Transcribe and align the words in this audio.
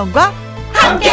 김혜영과 0.00 0.32
함께. 0.72 1.10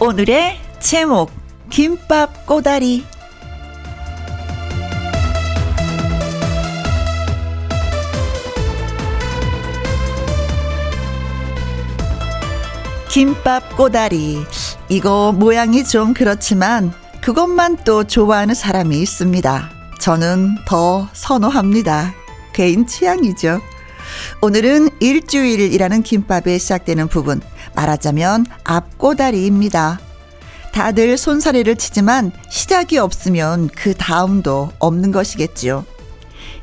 오늘의 0.00 0.58
제목 0.80 1.30
김밥 1.70 2.44
꼬다리 2.44 3.04
김밥 13.08 13.76
꼬다리. 13.76 14.44
이거 14.88 15.32
모양이 15.32 15.84
좀 15.84 16.12
그렇지만 16.12 16.92
그것만 17.24 17.78
또 17.86 18.04
좋아하는 18.04 18.54
사람이 18.54 19.00
있습니다. 19.00 19.70
저는 19.98 20.58
더 20.66 21.08
선호합니다. 21.14 22.12
개인 22.52 22.86
취향이죠. 22.86 23.62
오늘은 24.42 24.90
일주일이라는 25.00 26.02
김밥에 26.02 26.58
시작되는 26.58 27.08
부분, 27.08 27.40
말하자면 27.74 28.44
앞꼬다리입니다. 28.64 30.00
다들 30.74 31.16
손사래를 31.16 31.76
치지만 31.76 32.30
시작이 32.50 32.98
없으면 32.98 33.70
그 33.74 33.94
다음도 33.94 34.72
없는 34.78 35.10
것이겠지요. 35.10 35.86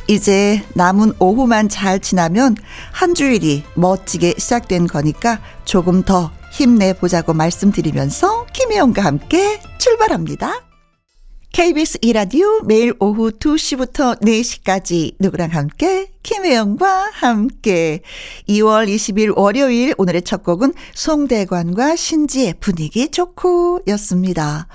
이제 0.07 0.63
남은 0.75 1.13
오후만 1.17 1.69
잘 1.69 1.99
지나면 1.99 2.55
한 2.91 3.15
주일이 3.15 3.63
멋지게 3.73 4.35
시작된 4.37 4.85
거니까 4.85 5.39
조금 5.65 6.03
더 6.03 6.29
힘내보자고 6.51 7.33
말씀드리면서 7.33 8.45
김혜영과 8.53 9.03
함께 9.03 9.59
출발합니다. 9.77 10.71
KBS 11.53 11.97
이라디오 12.01 12.61
매일 12.63 12.93
오후 12.99 13.29
2시부터 13.31 14.21
4시까지 14.21 15.15
누구랑 15.19 15.49
함께 15.51 16.09
김혜영과 16.23 17.09
함께 17.11 18.01
2월 18.47 18.87
20일 18.87 19.37
월요일 19.37 19.93
오늘의 19.97 20.21
첫 20.21 20.43
곡은 20.43 20.73
송대관과 20.93 21.97
신지의 21.97 22.55
분위기 22.61 23.09
좋고 23.11 23.81
였습니다. 23.87 24.67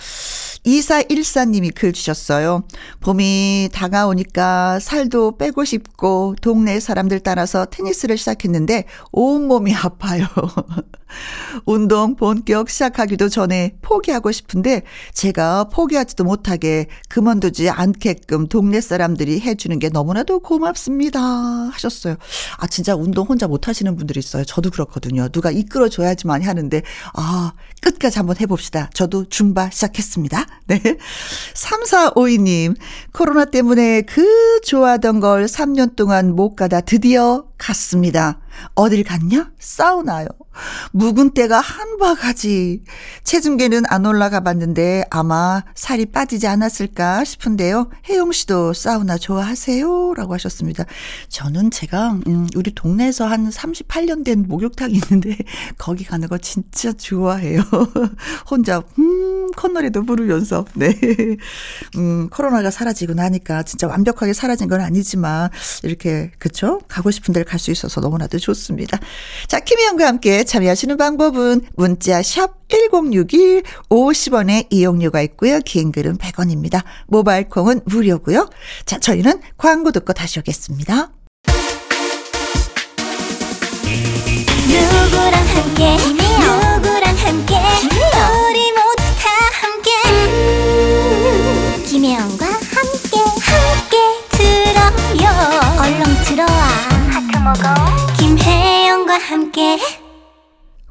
2414님이 0.66 1.72
글 1.74 1.92
주셨어요. 1.94 2.64
봄이 3.00 3.70
다가오니까 3.72 4.78
살도 4.80 5.38
빼고 5.38 5.64
싶고 5.64 6.34
동네 6.42 6.78
사람들 6.78 7.20
따라서 7.20 7.64
테니스를 7.64 8.18
시작했는데 8.18 8.84
온몸이 9.12 9.74
아파요. 9.74 10.26
운동 11.64 12.16
본격 12.16 12.70
시작하기도 12.70 13.28
전에 13.28 13.76
포기하고 13.82 14.32
싶은데 14.32 14.82
제가 15.12 15.64
포기하지도 15.64 16.24
못하게 16.24 16.86
그만두지 17.08 17.70
않게끔 17.70 18.48
동네 18.48 18.80
사람들이 18.80 19.40
해주는 19.40 19.78
게 19.78 19.88
너무나도 19.88 20.40
고맙습니다. 20.40 21.20
하셨어요. 21.20 22.16
아, 22.58 22.66
진짜 22.66 22.94
운동 22.94 23.26
혼자 23.26 23.46
못 23.48 23.68
하시는 23.68 23.94
분들이 23.96 24.18
있어요. 24.18 24.44
저도 24.44 24.70
그렇거든요. 24.70 25.28
누가 25.28 25.50
이끌어줘야지만 25.50 26.42
하는데, 26.42 26.82
아, 27.14 27.52
끝까지 27.80 28.18
한번 28.18 28.36
해봅시다. 28.40 28.90
저도 28.94 29.28
줌바 29.28 29.70
시작했습니다. 29.70 30.46
네. 30.66 30.82
3452님, 31.54 32.76
코로나 33.12 33.44
때문에 33.44 34.02
그 34.02 34.60
좋아하던 34.62 35.20
걸 35.20 35.46
3년 35.46 35.96
동안 35.96 36.34
못 36.34 36.54
가다 36.56 36.80
드디어 36.80 37.44
갔습니다. 37.58 38.40
어딜 38.74 39.04
갔냐? 39.04 39.50
사우나요. 39.58 40.26
묵은 40.92 41.30
때가 41.34 41.60
한 41.60 41.98
바가지. 41.98 42.82
체중계는 43.24 43.82
안 43.88 44.06
올라가 44.06 44.40
봤는데 44.40 45.04
아마 45.10 45.62
살이 45.74 46.06
빠지지 46.06 46.46
않았을까 46.46 47.24
싶은데요. 47.24 47.90
혜영 48.08 48.32
씨도 48.32 48.72
사우나 48.72 49.18
좋아하세요? 49.18 50.14
라고 50.14 50.32
하셨습니다. 50.34 50.84
저는 51.28 51.70
제가, 51.70 52.18
음, 52.26 52.46
우리 52.56 52.72
동네에서 52.74 53.26
한 53.26 53.50
38년 53.50 54.24
된 54.24 54.46
목욕탕이 54.48 54.94
있는데 54.94 55.36
거기 55.76 56.04
가는 56.04 56.26
거 56.28 56.38
진짜 56.38 56.92
좋아해요. 56.92 57.60
혼자, 58.50 58.82
음, 58.98 59.50
콧노래도 59.56 60.04
부르면서, 60.04 60.64
네. 60.74 60.96
음, 61.96 62.28
코로나가 62.30 62.70
사라지고 62.70 63.14
나니까 63.14 63.62
진짜 63.64 63.86
완벽하게 63.88 64.32
사라진 64.32 64.68
건 64.68 64.80
아니지만 64.80 65.50
이렇게, 65.82 66.30
그쵸? 66.38 66.80
가고 66.88 67.10
싶은 67.10 67.34
데를 67.34 67.44
갈 67.44 67.56
수 67.56 67.70
있어서 67.70 68.00
너무나도 68.02 68.38
좋습니다. 68.46 68.98
자, 69.48 69.60
김희영과 69.60 70.06
함께 70.06 70.44
참여하시는 70.44 70.96
방법은 70.96 71.62
문자 71.76 72.22
샵 72.22 72.56
1061, 72.68 73.62
50원의 73.90 74.66
이용료가 74.70 75.20
있고요. 75.22 75.60
긴 75.60 75.92
글은 75.92 76.18
100원입니다. 76.18 76.82
모바일 77.06 77.48
콩은 77.48 77.82
무료고요. 77.84 78.48
자, 78.84 78.98
저희는 78.98 79.40
광고 79.56 79.92
듣고 79.92 80.12
다시 80.12 80.38
오겠습니다. 80.38 81.10
누구랑 84.68 85.32
함께 85.32 85.96
누구랑 85.96 87.16
함께 87.16 87.54
먹어 97.46 97.62
김혜영과 98.18 99.18
함께 99.18 99.78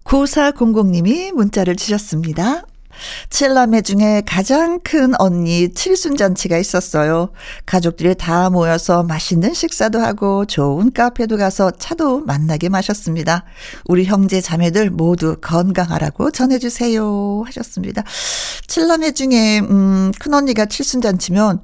9400님이 0.06 1.34
문자를 1.34 1.76
주셨습니다. 1.76 2.64
칠남매 3.30 3.82
중에 3.82 4.24
가장 4.26 4.80
큰 4.80 5.20
언니 5.20 5.74
칠순잔치가 5.74 6.58
있었어요. 6.58 7.32
가족들이 7.66 8.16
다 8.16 8.50
모여서 8.50 9.04
맛있는 9.04 9.54
식사도 9.54 10.00
하고 10.00 10.46
좋은 10.46 10.94
카페도 10.94 11.36
가서 11.36 11.72
차도 11.72 12.22
만나게 12.22 12.70
마셨습니다. 12.70 13.44
우리 13.90 14.06
형제 14.06 14.40
자매들 14.40 14.92
모두 14.92 15.36
건강하라고 15.42 16.32
전해주세요. 16.32 17.44
하셨습니다. 17.48 18.04
칠남매 18.68 19.12
중에, 19.12 19.60
음, 19.60 20.14
큰 20.18 20.34
언니가 20.34 20.68
칠순잔치면, 20.68 21.60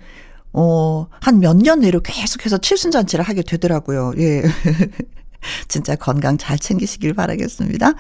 어, 0.54 1.08
한 1.22 1.40
몇 1.40 1.56
년 1.56 1.80
내로 1.80 2.02
계속해서 2.02 2.58
칠순잔치를 2.58 3.24
하게 3.24 3.42
되더라고요. 3.42 4.14
예. 4.18 4.44
진짜 5.68 5.96
건강 5.96 6.38
잘 6.38 6.60
챙기시길 6.60 7.14
바라겠습니다. 7.14 7.94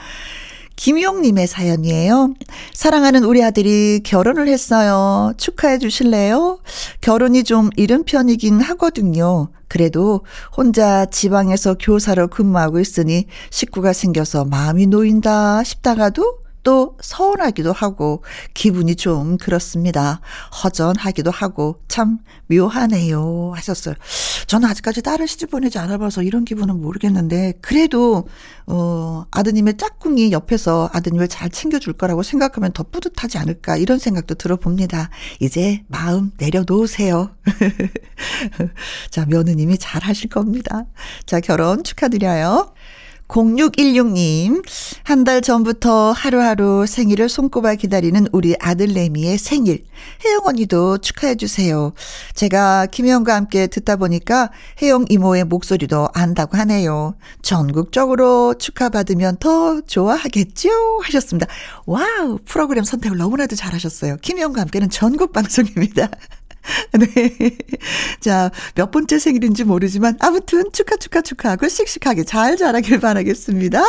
김용님의 0.75 1.47
사연이에요. 1.47 2.33
사랑하는 2.73 3.23
우리 3.23 3.43
아들이 3.43 4.01
결혼을 4.03 4.47
했어요. 4.47 5.33
축하해 5.37 5.77
주실래요? 5.79 6.59
결혼이 7.01 7.43
좀 7.43 7.69
이른 7.75 8.03
편이긴 8.03 8.61
하거든요. 8.61 9.49
그래도 9.67 10.21
혼자 10.55 11.05
지방에서 11.05 11.75
교사로 11.79 12.27
근무하고 12.29 12.79
있으니 12.79 13.25
식구가 13.51 13.93
생겨서 13.93 14.45
마음이 14.45 14.87
놓인다 14.87 15.63
싶다가도 15.63 16.40
또 16.63 16.97
서운하기도 17.01 17.71
하고 17.71 18.23
기분이 18.53 18.95
좀 18.95 19.37
그렇습니다. 19.37 20.21
허전하기도 20.63 21.31
하고 21.31 21.81
참 21.87 22.19
묘하네요 22.47 23.53
하셨어요. 23.55 23.95
저는 24.47 24.69
아직까지 24.69 25.01
딸을 25.01 25.27
시집 25.27 25.51
보내지 25.51 25.79
않아봐서 25.79 26.23
이런 26.23 26.45
기분은 26.45 26.81
모르겠는데 26.81 27.53
그래도 27.61 28.27
어 28.67 29.25
아드님의 29.31 29.77
짝꿍이 29.77 30.31
옆에서 30.31 30.89
아드님을 30.93 31.27
잘 31.27 31.49
챙겨줄 31.49 31.93
거라고 31.93 32.23
생각하면 32.23 32.73
더 32.73 32.83
뿌듯하지 32.83 33.37
않을까 33.37 33.77
이런 33.77 33.97
생각도 33.97 34.35
들어봅니다. 34.35 35.09
이제 35.39 35.83
마음 35.87 36.31
내려놓으세요. 36.37 37.35
자 39.09 39.25
며느님이 39.25 39.77
잘 39.77 40.03
하실 40.03 40.29
겁니다. 40.29 40.85
자 41.25 41.39
결혼 41.39 41.83
축하드려요. 41.83 42.73
0616님, 43.31 44.61
한 45.03 45.23
달 45.23 45.41
전부터 45.41 46.11
하루하루 46.11 46.85
생일을 46.85 47.29
손꼽아 47.29 47.75
기다리는 47.75 48.27
우리 48.33 48.55
아들 48.59 48.87
레미의 48.87 49.37
생일. 49.37 49.83
혜영 50.25 50.41
언니도 50.45 50.97
축하해주세요. 50.97 51.93
제가 52.35 52.87
김혜영과 52.87 53.33
함께 53.35 53.67
듣다 53.67 53.95
보니까 53.95 54.51
혜영 54.81 55.05
이모의 55.09 55.45
목소리도 55.45 56.09
안다고 56.13 56.57
하네요. 56.57 57.15
전국적으로 57.41 58.55
축하받으면 58.55 59.37
더 59.39 59.79
좋아하겠죠? 59.81 60.69
하셨습니다. 61.03 61.47
와우, 61.85 62.39
프로그램 62.45 62.83
선택을 62.83 63.17
너무나도 63.17 63.55
잘하셨어요. 63.55 64.17
김혜영과 64.21 64.59
함께는 64.61 64.89
전국 64.89 65.31
방송입니다. 65.31 66.09
네. 66.93 67.57
자, 68.19 68.51
몇 68.75 68.91
번째 68.91 69.19
생일인지 69.19 69.63
모르지만 69.63 70.17
아무튼 70.19 70.71
축하 70.71 70.95
축하 70.97 71.21
축하하고 71.21 71.67
씩씩하게 71.67 72.23
잘 72.23 72.57
자라길 72.57 72.99
바라겠습니다. 72.99 73.81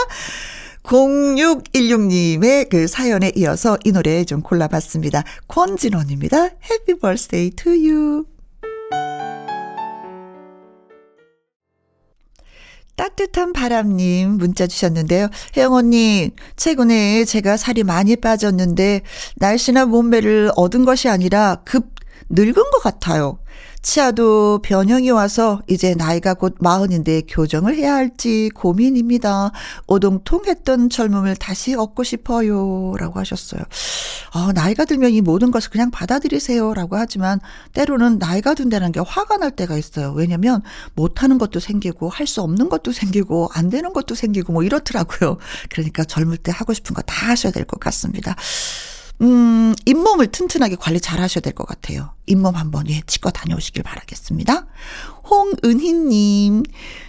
0616님의 0.83 2.69
그 2.69 2.89
사연에 2.89 3.31
이어서 3.37 3.79
이 3.85 3.93
노래 3.93 4.25
좀 4.25 4.43
골라봤습니다. 4.43 5.23
권진원입니다. 5.49 6.37
Happy 6.39 6.99
birthday 7.01 7.51
to 7.51 7.73
you. 7.73 8.25
따뜻한 12.97 13.53
바람님 13.53 14.33
문자 14.33 14.67
주셨는데요. 14.67 15.29
혜영 15.57 15.73
언니, 15.73 16.31
최근에 16.57 17.25
제가 17.25 17.57
살이 17.57 17.85
많이 17.85 18.17
빠졌는데 18.17 19.03
날씨나 19.37 19.87
몸매를 19.87 20.53
얻은 20.57 20.85
것이 20.85 21.09
아니라 21.09 21.63
급 21.65 22.02
늙은 22.31 22.55
것 22.55 22.83
같아요. 22.83 23.39
치아도 23.83 24.61
변형이 24.63 25.11
와서 25.11 25.61
이제 25.67 25.95
나이가 25.97 26.35
곧 26.35 26.55
마흔인데 26.61 27.23
교정을 27.23 27.77
해야 27.77 27.95
할지 27.97 28.49
고민입니다. 28.55 29.51
오동통했던 29.89 30.89
젊음을 30.89 31.35
다시 31.35 31.75
얻고 31.75 32.05
싶어요. 32.05 32.95
라고 32.97 33.19
하셨어요. 33.19 33.61
아, 34.35 34.53
나이가 34.55 34.85
들면 34.85 35.11
이 35.11 35.21
모든 35.21 35.51
것을 35.51 35.71
그냥 35.71 35.91
받아들이세요. 35.91 36.75
라고 36.75 36.97
하지만 36.97 37.41
때로는 37.73 38.19
나이가 38.19 38.55
든다는 38.55 38.93
게 38.93 39.01
화가 39.01 39.39
날 39.39 39.51
때가 39.51 39.77
있어요. 39.77 40.13
왜냐면 40.13 40.63
못하는 40.95 41.39
것도 41.39 41.59
생기고 41.61 42.09
할 42.09 42.27
수 42.27 42.41
없는 42.41 42.69
것도 42.69 42.93
생기고 42.93 43.51
안 43.53 43.69
되는 43.69 43.93
것도 43.93 44.15
생기고 44.15 44.53
뭐 44.53 44.63
이렇더라고요. 44.63 45.39
그러니까 45.71 46.05
젊을 46.05 46.37
때 46.39 46.53
하고 46.55 46.73
싶은 46.73 46.95
거 46.95 47.03
다 47.03 47.27
하셔야 47.31 47.53
될 47.53 47.65
것 47.65 47.81
같습니다. 47.81 48.37
음, 49.23 49.73
잇몸을 49.87 50.27
튼튼하게 50.29 50.77
관리 50.77 51.01
잘 51.01 51.21
하셔야 51.21 51.41
될 51.43 51.53
것 51.55 51.65
같아요. 51.67 52.11
잇몸 52.27 52.57
한번, 52.57 52.89
예, 52.89 53.03
치과 53.07 53.31
다녀오시길 53.31 53.83
바라겠습니다. 53.85 54.67
홍은희님, 55.31 56.65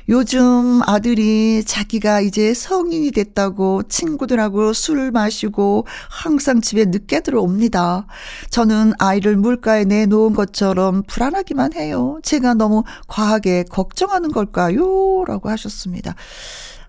요즘 0.09 0.81
아들이 0.85 1.63
자기가 1.65 2.21
이제 2.21 2.53
성인이 2.53 3.11
됐다고 3.11 3.83
친구들하고 3.89 4.73
술 4.73 5.11
마시고 5.11 5.87
항상 6.09 6.61
집에 6.61 6.85
늦게 6.85 7.21
들어옵니다. 7.21 8.05
저는 8.49 8.93
아이를 8.99 9.35
물가에 9.37 9.85
내놓은 9.85 10.33
것처럼 10.33 11.03
불안하기만 11.07 11.73
해요. 11.73 12.19
제가 12.21 12.53
너무 12.53 12.83
과하게 13.07 13.63
걱정하는 13.69 14.31
걸까요? 14.31 15.23
라고 15.25 15.49
하셨습니다. 15.49 16.15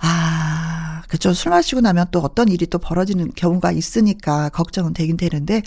아, 0.07 1.03
그쵸. 1.09 1.33
술 1.33 1.51
마시고 1.51 1.81
나면 1.81 2.07
또 2.11 2.21
어떤 2.21 2.49
일이 2.49 2.67
또 2.67 2.79
벌어지는 2.79 3.33
경우가 3.35 3.73
있으니까 3.73 4.51
걱정은 4.51 4.93
되긴 4.93 5.17
되는데, 5.17 5.63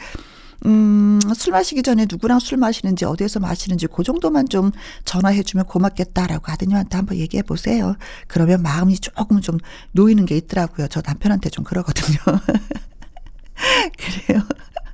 음, 0.65 1.19
술 1.35 1.53
마시기 1.53 1.81
전에 1.81 2.05
누구랑 2.09 2.39
술 2.39 2.57
마시는지, 2.59 3.05
어디에서 3.05 3.39
마시는지, 3.39 3.87
그 3.87 4.03
정도만 4.03 4.47
좀 4.49 4.71
전화해 5.05 5.41
주면 5.41 5.65
고맙겠다라고 5.65 6.51
아드님한테 6.51 6.97
한번 6.97 7.17
얘기해 7.17 7.41
보세요. 7.43 7.95
그러면 8.27 8.61
마음이 8.61 8.99
조금 8.99 9.41
좀 9.41 9.57
놓이는 9.93 10.25
게 10.27 10.37
있더라고요. 10.37 10.87
저 10.87 11.01
남편한테 11.03 11.49
좀 11.49 11.63
그러거든요. 11.63 12.17
그래요. 13.97 14.43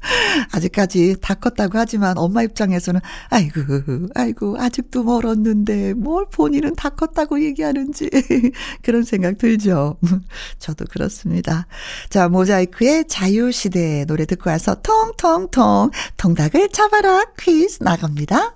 아직까지 0.52 1.18
다 1.22 1.34
컸다고 1.36 1.78
하지만 1.78 2.18
엄마 2.18 2.44
입장에서는 2.44 3.02
아이고 3.30 3.62
아이고 4.16 4.58
아직도 4.60 5.04
멀었는데 5.04 5.94
뭘 5.94 6.26
본인은 6.32 6.76
다 6.76 6.90
컸다고 6.90 7.44
얘기하는지 7.44 8.10
그런 8.82 9.04
생각 9.04 9.38
들죠. 9.38 9.98
저도 10.60 10.86
그렇습니다. 10.90 11.68
자 12.10 12.30
모자이크의 12.30 13.06
자유시대 13.08 14.06
노래 14.06 14.26
듣고 14.26 14.50
와서 14.50 14.76
통통통 14.82 15.92
통닭을 16.18 16.70
잡아라 16.70 17.26
퀴즈 17.38 17.84
나갑니다. 17.84 18.56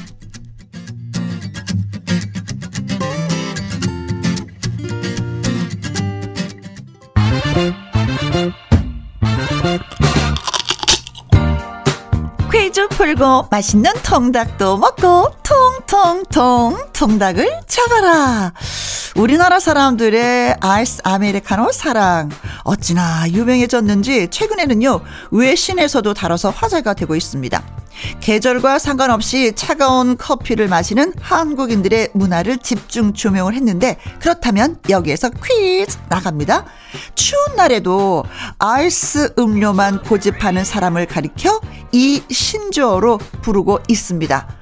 풀고 13.11 13.47
맛있는 13.49 13.91
통닭도 14.03 14.77
먹고 14.77 15.31
통통통 15.43 16.77
통닭을 16.93 17.61
잡아라. 17.67 18.53
우리나라 19.15 19.59
사람들의 19.59 20.57
아이스 20.61 21.01
아메리카노 21.03 21.71
사랑 21.73 22.29
어찌나 22.63 23.27
유명해졌는지 23.27 24.29
최근에는요 24.29 25.01
외신에서도 25.31 26.13
다뤄서 26.13 26.51
화제가 26.51 26.93
되고 26.93 27.15
있습니다. 27.15 27.80
계절과 28.19 28.79
상관없이 28.79 29.53
차가운 29.55 30.17
커피를 30.17 30.67
마시는 30.67 31.13
한국인들의 31.19 32.09
문화를 32.13 32.57
집중 32.57 33.13
조명을 33.13 33.53
했는데 33.53 33.97
그렇다면 34.19 34.77
여기에서 34.89 35.29
퀴즈 35.29 35.97
나갑니다. 36.09 36.65
추운 37.15 37.55
날에도 37.55 38.23
아이스 38.59 39.33
음료만 39.37 40.03
고집하는 40.03 40.63
사람을 40.63 41.05
가리켜 41.05 41.61
이 41.91 42.21
신조어로 42.29 43.19
부르고 43.41 43.79
있습니다. 43.87 44.61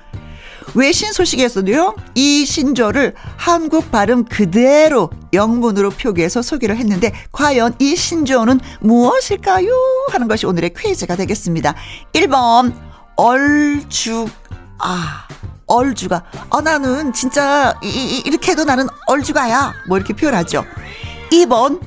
외신 0.75 1.12
소식에서도요, 1.12 1.95
이 2.15 2.45
신조를 2.45 3.15
한국 3.38 3.92
발음 3.92 4.25
그대로 4.25 5.09
영문으로 5.33 5.89
표기해서 5.89 6.42
소개를 6.42 6.77
했는데, 6.77 7.12
과연 7.31 7.75
이 7.80 7.95
신조어는 7.95 8.59
무엇일까요? 8.81 9.69
하는 10.12 10.27
것이 10.27 10.45
오늘의 10.45 10.74
퀴즈가 10.77 11.15
되겠습니다. 11.15 11.75
1번, 12.13 12.88
얼죽, 13.19 14.30
아. 14.77 15.27
얼주가. 15.68 16.24
아, 16.50 16.62
나는 16.62 17.12
진짜, 17.13 17.77
이, 17.83 18.24
이 18.25 18.30
렇게 18.31 18.54
해도 18.54 18.63
나는 18.63 18.88
얼주가야. 19.07 19.74
뭐 19.88 19.98
이렇게 19.98 20.13
표현하죠. 20.13 20.63
2번, 21.31 21.80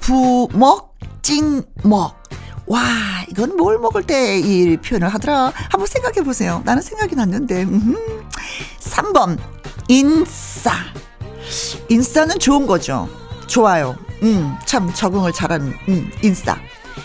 부먹, 0.00 0.94
찡먹. 1.22 2.20
와, 2.66 2.80
이건 3.30 3.56
뭘 3.56 3.78
먹을 3.78 4.02
때 4.02 4.38
이 4.40 4.76
표현을 4.76 5.08
하더라. 5.08 5.52
한번 5.70 5.86
생각해 5.86 6.22
보세요. 6.24 6.62
나는 6.64 6.82
생각이 6.82 7.14
났는데. 7.14 7.62
음흠. 7.62 8.24
3번, 8.80 9.38
인싸. 9.88 10.72
인싸는 11.88 12.38
좋은 12.40 12.66
거죠. 12.66 13.08
좋아요. 13.46 13.96
음, 14.24 14.56
참 14.66 14.92
적응을 14.92 15.32
잘하는, 15.32 15.72
음, 15.88 16.10
인싸. 16.22 16.56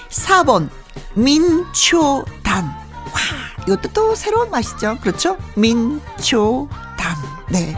4번, 0.09 0.68
민초단. 1.13 2.87
와, 3.07 3.63
이것도 3.68 3.89
또 3.94 4.15
새로운 4.15 4.50
맛이죠. 4.51 4.98
그렇죠? 5.01 5.38
민초단. 5.56 7.15
네. 7.50 7.77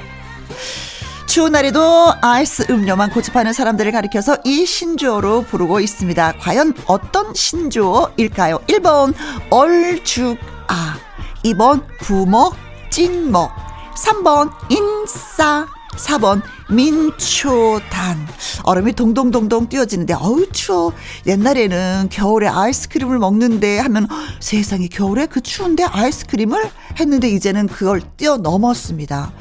추운 1.28 1.52
날에도 1.52 2.12
아이스 2.22 2.66
음료만 2.72 3.12
고집하는 3.12 3.54
사람들을 3.54 3.92
가리켜서 3.92 4.38
이 4.46 4.66
신조어로 4.66 5.44
부르고 5.44 5.80
있습니다. 5.80 6.34
과연 6.40 6.74
어떤 6.88 7.34
신조어일까요? 7.36 8.58
1번 8.68 9.14
얼죽아 9.52 10.98
2번 11.46 11.86
부먹 12.00 12.56
찐먹 12.90 13.52
3번 13.96 14.52
인싸 14.70 15.68
4번 15.98 16.42
민초단. 16.70 18.28
얼음이 18.64 18.94
동동동동 18.94 19.70
뛰어지는데, 19.70 20.14
어우, 20.14 20.48
추워. 20.52 20.94
옛날에는 21.26 22.10
겨울에 22.12 22.48
아이스크림을 22.48 23.20
먹는데 23.20 23.80
하면 23.80 24.08
세상에 24.40 24.88
겨울에 24.88 25.26
그 25.26 25.42
추운데 25.42 25.84
아이스크림을 25.84 26.64
했는데 27.00 27.30
이제는 27.30 27.68
그걸 27.68 28.02
뛰어넘었습니다. 28.18 29.32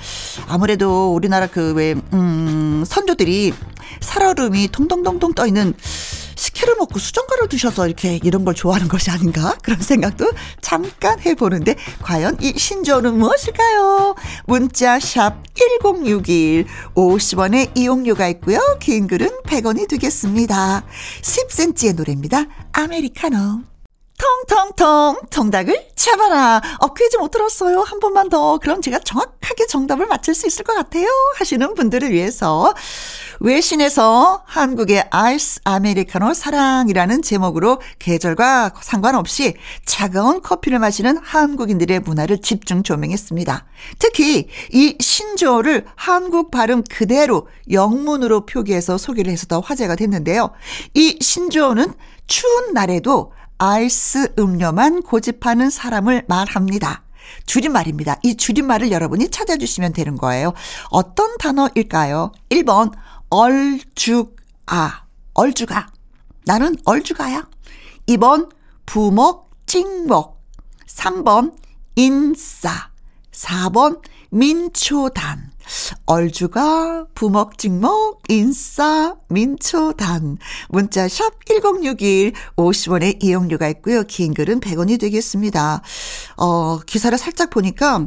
아무래도 0.48 1.14
우리나라 1.14 1.46
그 1.46 1.72
왜, 1.74 1.94
음, 2.12 2.84
선조들이 2.86 3.52
살얼음이 4.00 4.68
통통통통 4.68 5.34
떠 5.34 5.46
있는 5.46 5.74
식혜를 6.48 6.76
먹고 6.76 6.98
수정과를 6.98 7.48
드셔서 7.48 7.86
이렇게 7.86 8.18
이런 8.22 8.44
걸 8.44 8.54
좋아하는 8.54 8.88
것이 8.88 9.10
아닌가 9.10 9.56
그런 9.62 9.80
생각도 9.80 10.30
잠깐 10.60 11.20
해보는데 11.20 11.76
과연 12.02 12.38
이 12.40 12.54
신조어는 12.56 13.18
무엇일까요? 13.18 14.14
문자 14.46 14.98
샵 14.98 15.42
1061 15.54 16.66
50원의 16.94 17.76
이용료가 17.76 18.28
있고요. 18.28 18.60
긴 18.80 19.06
글은 19.06 19.28
100원이 19.44 19.88
되겠습니다. 19.88 20.84
10cm의 21.22 21.96
노래입니다. 21.96 22.46
아메리카노. 22.72 23.77
통통통 24.18 25.20
정답을 25.30 25.88
잡아라. 25.94 26.60
어, 26.80 26.92
퀴즈 26.92 27.16
못 27.18 27.30
들었어요. 27.30 27.80
한 27.80 28.00
번만 28.00 28.28
더. 28.28 28.58
그럼 28.58 28.82
제가 28.82 28.98
정확하게 28.98 29.66
정답을 29.68 30.06
맞힐 30.06 30.34
수 30.34 30.46
있을 30.46 30.64
것 30.64 30.74
같아요. 30.74 31.06
하시는 31.36 31.74
분들을 31.74 32.10
위해서 32.10 32.74
외신에서 33.40 34.42
한국의 34.44 35.06
아이스 35.10 35.60
아메리카노 35.62 36.34
사랑이라는 36.34 37.22
제목으로 37.22 37.80
계절과 38.00 38.72
상관없이 38.80 39.54
차가운 39.84 40.42
커피를 40.42 40.80
마시는 40.80 41.18
한국인들의 41.18 42.00
문화를 42.00 42.40
집중 42.42 42.82
조명했습니다. 42.82 43.66
특히 44.00 44.48
이 44.72 44.96
신조어를 44.98 45.86
한국 45.94 46.50
발음 46.50 46.82
그대로 46.90 47.46
영문으로 47.70 48.46
표기해서 48.46 48.98
소개를 48.98 49.30
해서 49.30 49.46
더 49.46 49.60
화제가 49.60 49.94
됐는데요. 49.94 50.50
이 50.94 51.18
신조어는 51.20 51.94
추운 52.26 52.74
날에도 52.74 53.32
아이스 53.58 54.32
음료만 54.38 55.02
고집하는 55.02 55.68
사람을 55.68 56.24
말합니다. 56.28 57.02
줄임말입니다. 57.44 58.18
이 58.22 58.36
줄임말을 58.36 58.92
여러분이 58.92 59.30
찾아주시면 59.30 59.92
되는 59.92 60.16
거예요. 60.16 60.54
어떤 60.90 61.36
단어일까요? 61.38 62.32
1번, 62.50 62.92
얼죽아. 63.30 65.04
얼죽아. 65.34 65.88
나는 66.44 66.76
얼죽아야. 66.84 67.48
2번, 68.06 68.50
부먹, 68.86 69.50
찍먹. 69.66 70.40
3번, 70.86 71.54
인싸. 71.96 72.90
4번 73.32 74.02
민초단. 74.30 75.47
얼주가 76.06 77.06
부먹찍먹 77.14 78.22
인싸 78.28 79.16
민초단 79.28 80.38
문자 80.68 81.06
샵1061 81.06 82.32
50원의 82.56 83.22
이용료가 83.22 83.68
있고요. 83.68 84.02
긴 84.04 84.34
글은 84.34 84.60
100원이 84.60 85.00
되겠습니다. 85.00 85.82
어 86.36 86.78
기사를 86.80 87.16
살짝 87.18 87.50
보니까 87.50 88.06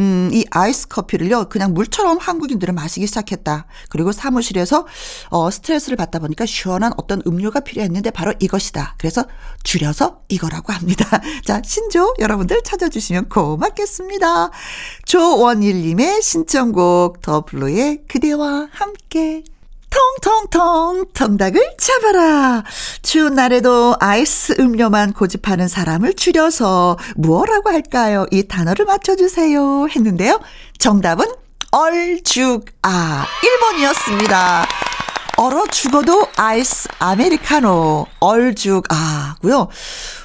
음, 0.00 0.30
이 0.32 0.46
아이스 0.50 0.88
커피를요, 0.88 1.50
그냥 1.50 1.74
물처럼 1.74 2.16
한국인들은 2.18 2.74
마시기 2.74 3.06
시작했다. 3.06 3.66
그리고 3.90 4.12
사무실에서, 4.12 4.86
어, 5.28 5.50
스트레스를 5.50 5.96
받다 5.96 6.18
보니까 6.18 6.46
시원한 6.46 6.92
어떤 6.96 7.22
음료가 7.26 7.60
필요했는데 7.60 8.10
바로 8.10 8.32
이것이다. 8.40 8.94
그래서 8.96 9.24
줄여서 9.62 10.22
이거라고 10.28 10.72
합니다. 10.72 11.04
자, 11.44 11.60
신조 11.62 12.14
여러분들 12.18 12.62
찾아주시면 12.62 13.28
고맙겠습니다. 13.28 14.50
조원일님의 15.04 16.22
신청곡 16.22 17.20
더블로의 17.20 18.04
그대와 18.08 18.68
함께. 18.72 19.44
통통통 19.90 21.06
통닭을 21.12 21.76
잡아라. 21.78 22.64
추운 23.02 23.34
날에도 23.34 23.96
아이스 24.00 24.54
음료만 24.58 25.12
고집하는 25.12 25.68
사람을 25.68 26.14
줄여서 26.14 26.98
무엇라고 27.16 27.70
할까요? 27.70 28.26
이 28.30 28.46
단어를 28.46 28.84
맞춰주세요. 28.84 29.88
했는데요. 29.88 30.40
정답은 30.78 31.26
얼죽아 31.72 33.26
1번이었습니다. 33.42 34.66
얼어 35.36 35.66
죽어도 35.68 36.26
아이스 36.36 36.88
아메리카노 36.98 38.06
얼죽아고요. 38.20 39.68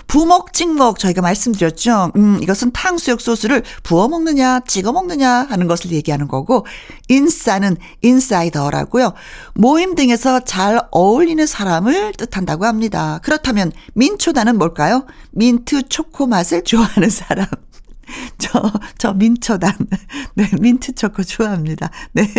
부먹 0.08 0.54
찍먹 0.54 1.00
저희가 1.00 1.22
말씀드렸죠. 1.22 2.12
음, 2.16 2.40
이것은 2.42 2.72
탕수육 2.72 3.22
소스를 3.22 3.64
부어 3.84 4.08
먹느냐, 4.08 4.62
찍어 4.62 4.92
먹느냐 4.92 5.48
하는 5.50 5.68
것을 5.68 5.92
얘기하는 5.92 6.28
거고 6.28 6.66
인싸는 7.10 7.78
인사이더라고요. 8.02 9.14
모임 9.54 9.96
등에서 9.96 10.42
잘 10.42 10.80
어울리는 10.92 11.46
사람을 11.46 12.14
뜻한다고 12.14 12.66
합니다. 12.66 13.20
그렇다면 13.24 13.72
민초다는 13.94 14.58
뭘까요? 14.58 15.06
민트 15.32 15.90
초코 15.90 16.28
맛을 16.28 16.64
좋아하는 16.64 17.10
사람. 17.10 17.48
저, 18.38 18.72
저 18.98 19.14
민초단. 19.14 19.74
네, 20.36 20.50
민트 20.60 20.96
초코 20.96 21.24
좋아합니다. 21.24 21.90
네. 22.14 22.32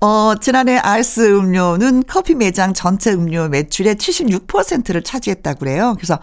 어, 0.00 0.34
지난해 0.40 0.78
아이스 0.78 1.20
음료는 1.20 2.04
커피 2.06 2.34
매장 2.34 2.74
전체 2.74 3.12
음료 3.12 3.48
매출의 3.48 3.96
76%를 3.96 5.02
차지했다고 5.02 5.60
그래요. 5.60 5.94
그래서 5.96 6.18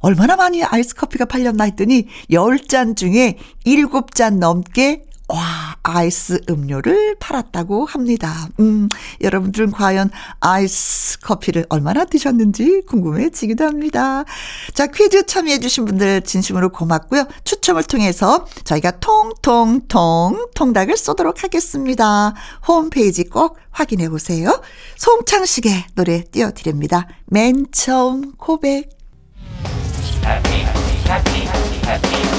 얼마나 0.00 0.36
많이 0.36 0.62
아이스 0.62 0.94
커피가 0.94 1.24
팔렸나 1.24 1.64
했더니 1.64 2.08
10잔 2.30 2.96
중에 2.96 3.38
7잔 3.64 4.38
넘게 4.38 5.04
와, 5.28 5.76
아이스 5.82 6.40
음료를 6.48 7.16
팔았다고 7.18 7.86
합니다. 7.86 8.48
음, 8.60 8.88
여러분들은 9.20 9.72
과연 9.72 10.10
아이스 10.40 11.18
커피를 11.20 11.66
얼마나 11.68 12.04
드셨는지 12.04 12.82
궁금해지기도 12.86 13.64
합니다. 13.64 14.24
자, 14.72 14.86
퀴즈 14.86 15.26
참여해주신 15.26 15.84
분들 15.84 16.22
진심으로 16.22 16.70
고맙고요. 16.70 17.26
추첨을 17.44 17.82
통해서 17.82 18.46
저희가 18.64 19.00
통통통 19.00 20.50
통닭을 20.54 20.96
쏘도록 20.96 21.42
하겠습니다. 21.42 22.34
홈페이지 22.66 23.24
꼭 23.24 23.58
확인해 23.70 24.08
보세요. 24.08 24.62
송창식의 24.96 25.86
노래 25.96 26.22
띄워드립니다. 26.22 27.08
맨 27.26 27.66
처음 27.72 28.32
고백. 28.36 28.90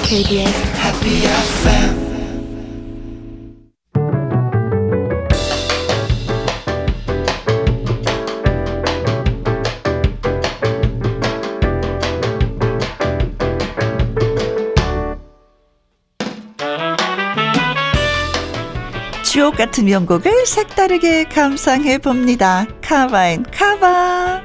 KBS 0.04 0.64
Happy 0.80 1.26
FM 1.26 2.17
주옥 19.48 19.56
같은 19.56 19.86
명곡을 19.86 20.46
색다르게 20.46 21.26
감상해 21.26 22.00
봅니다. 22.00 22.66
카바인 22.82 23.46
카바. 23.50 24.42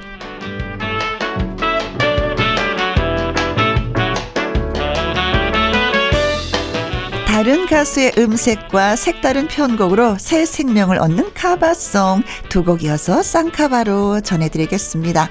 다른 7.26 7.66
가수의 7.66 8.12
음색과 8.16 8.94
색다른 8.94 9.48
편곡으로 9.48 10.18
새 10.20 10.44
생명을 10.44 10.98
얻는 10.98 11.34
카바송 11.34 12.22
두 12.48 12.62
곡이어서 12.62 13.24
쌍카바로 13.24 14.20
전해드리겠습니다. 14.20 15.30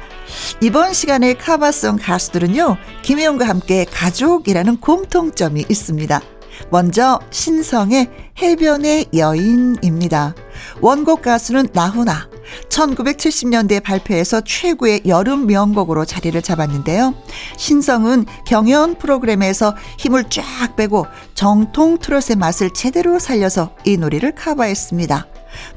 이번 0.60 0.94
시간의 0.94 1.38
카바송 1.38 1.98
가수들은요, 2.02 2.76
김혜영과 3.04 3.48
함께 3.48 3.86
가족이라는 3.86 4.78
공통점이 4.82 5.66
있습니다. 5.70 6.22
먼저 6.70 7.20
신성의 7.30 8.10
해변의 8.42 9.08
여인입니다. 9.16 10.36
원곡 10.82 11.22
가수는 11.22 11.70
나훈아. 11.74 12.30
1970년대 12.70 13.82
발표해서 13.82 14.42
최고의 14.42 15.04
여름 15.06 15.48
명곡으로 15.48 16.06
자리를 16.06 16.42
잡았는데요. 16.42 17.14
신성은 17.58 18.26
경연 18.46 18.96
프로그램에서 18.96 19.76
힘을 19.98 20.26
쫙 20.30 20.76
빼고 20.76 21.06
정통 21.34 22.00
트롯의 22.00 22.36
맛을 22.38 22.72
제대로 22.74 23.20
살려서 23.20 23.76
이 23.86 23.98
노래를 23.98 24.36
커버했습니다. 24.36 25.28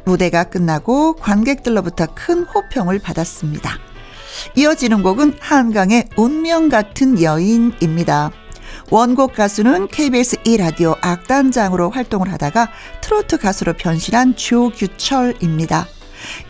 무대가 0.05 0.45
끝나고 0.45 1.15
관객들로부터 1.15 2.07
큰 2.15 2.45
호평을 2.45 2.99
받았습니다. 3.01 3.79
이어지는 4.57 5.03
곡은 5.03 5.37
한강의 5.41 6.09
운명 6.17 6.69
같은 6.69 7.23
여인입니다. 7.23 8.33
원곡 8.95 9.35
가수는 9.35 9.89
KBS 9.89 10.37
1라디오 10.45 10.97
악단장으로 11.01 11.91
활동을 11.91 12.31
하다가 12.31 12.71
트로트 13.01 13.39
가수로 13.39 13.73
변신한 13.73 14.37
조규철입니다. 14.37 15.89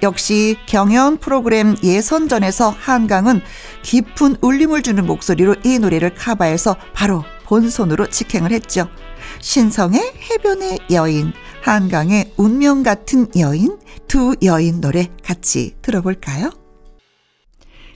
역시 0.02 0.58
경연 0.66 1.20
프로그램 1.20 1.74
예선전에서 1.82 2.68
한강은 2.68 3.40
깊은 3.82 4.36
울림을 4.42 4.82
주는 4.82 5.06
목소리로 5.06 5.56
이 5.64 5.78
노래를 5.78 6.14
카바해서 6.16 6.76
바로 6.92 7.24
본선으로 7.44 8.10
직행을 8.10 8.52
했죠. 8.52 8.90
신성의 9.40 10.00
해변의 10.30 10.80
여인, 10.90 11.32
한강의 11.62 12.34
운명 12.36 12.82
같은 12.82 13.26
여인, 13.38 13.78
두 14.06 14.36
여인 14.42 14.82
노래 14.82 15.08
같이 15.22 15.76
들어볼까요? 15.80 16.63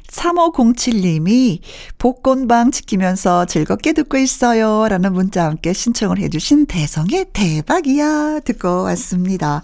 3507님이 0.08 1.60
복권방 1.98 2.70
지키면서 2.70 3.44
즐겁게 3.46 3.92
듣고 3.92 4.16
있어요. 4.18 4.88
라는 4.88 5.12
문자 5.12 5.44
함께 5.44 5.72
신청을 5.72 6.18
해주신 6.18 6.66
대성의 6.66 7.26
대박이야. 7.32 8.40
듣고 8.40 8.82
왔습니다. 8.84 9.62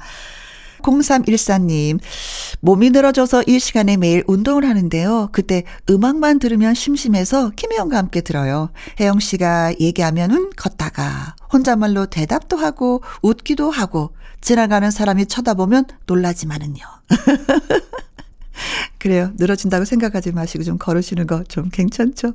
0314님, 0.85 1.99
몸이 2.61 2.91
늘어져서 2.91 3.45
이 3.47 3.59
시간에 3.59 3.97
매일 3.97 4.23
운동을 4.27 4.69
하는데요. 4.69 5.31
그때 5.33 5.65
음악만 5.89 6.39
들으면 6.39 6.75
심심해서 6.75 7.51
김혜영과 7.57 7.97
함께 7.97 8.21
들어요. 8.21 8.69
혜영 9.01 9.21
씨가 9.21 9.75
얘기하면은 9.81 10.51
걷다가 10.57 11.37
혼잣말로 11.51 12.07
대답도 12.07 12.59
하고 12.59 13.03
웃기도 13.23 13.71
하고 13.71 14.15
지나가는 14.43 14.91
사람이 14.91 15.25
쳐다보면 15.27 15.87
놀라지만은요. 16.07 16.85
그래요. 18.99 19.31
늘어진다고 19.37 19.85
생각하지 19.85 20.33
마시고 20.33 20.65
좀 20.65 20.79
걸으시는 20.79 21.27
거 21.27 21.45
좀 21.49 21.69
괜찮죠? 21.71 22.35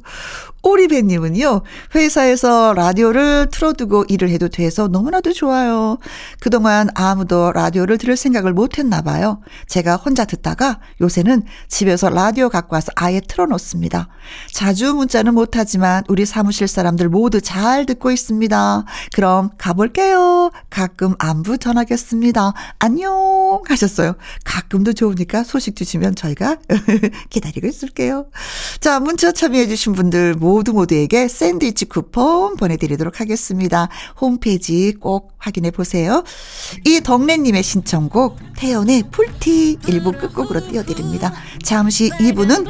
오리배님은요, 0.63 1.61
회사에서 1.95 2.73
라디오를 2.73 3.47
틀어두고 3.51 4.05
일을 4.09 4.29
해도 4.29 4.49
돼서 4.49 4.87
너무나도 4.87 5.33
좋아요. 5.33 5.97
그동안 6.39 6.89
아무도 6.95 7.51
라디오를 7.53 7.97
들을 7.97 8.15
생각을 8.15 8.53
못 8.53 8.77
했나 8.77 9.01
봐요. 9.01 9.41
제가 9.67 9.95
혼자 9.95 10.25
듣다가 10.25 10.79
요새는 11.01 11.43
집에서 11.67 12.09
라디오 12.09 12.49
갖고 12.49 12.75
와서 12.75 12.91
아예 12.95 13.19
틀어놓습니다. 13.21 14.07
자주 14.53 14.93
문자는 14.93 15.33
못하지만 15.33 16.03
우리 16.07 16.25
사무실 16.25 16.67
사람들 16.67 17.09
모두 17.09 17.41
잘 17.41 17.85
듣고 17.85 18.11
있습니다. 18.11 18.85
그럼 19.13 19.49
가볼게요. 19.57 20.51
가끔 20.69 21.15
안부 21.19 21.57
전하겠습니다. 21.57 22.53
안녕 22.79 23.61
하셨어요. 23.67 24.15
가끔도 24.43 24.93
좋으니까 24.93 25.43
소식 25.43 25.75
주시면 25.75 26.08
저희가 26.15 26.57
기다리고 27.29 27.67
있을게요. 27.67 28.27
자, 28.79 28.99
문자 28.99 29.31
참여해주신 29.31 29.93
분들 29.93 30.35
모두 30.35 30.73
모두에게 30.73 31.27
샌드위치 31.27 31.85
쿠폰 31.85 32.55
보내드리도록 32.55 33.19
하겠습니다. 33.19 33.89
홈페이지 34.19 34.93
꼭 34.99 35.33
확인해 35.37 35.71
보세요. 35.71 36.23
이 36.85 37.01
덕래님의 37.01 37.63
신청곡, 37.63 38.37
태연의 38.57 39.03
풀티 39.11 39.79
1부 39.81 40.19
끝곡으로 40.19 40.67
띄워드립니다. 40.67 41.33
잠시 41.63 42.09
2부는 42.09 42.67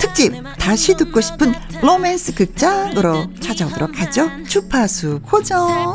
특집, 0.00 0.32
다시 0.58 0.94
듣고 0.96 1.20
싶은 1.20 1.52
로맨스 1.82 2.34
극장으로 2.34 3.26
찾아오도록 3.40 4.00
하죠. 4.00 4.30
주파수 4.48 5.20
고정. 5.28 5.94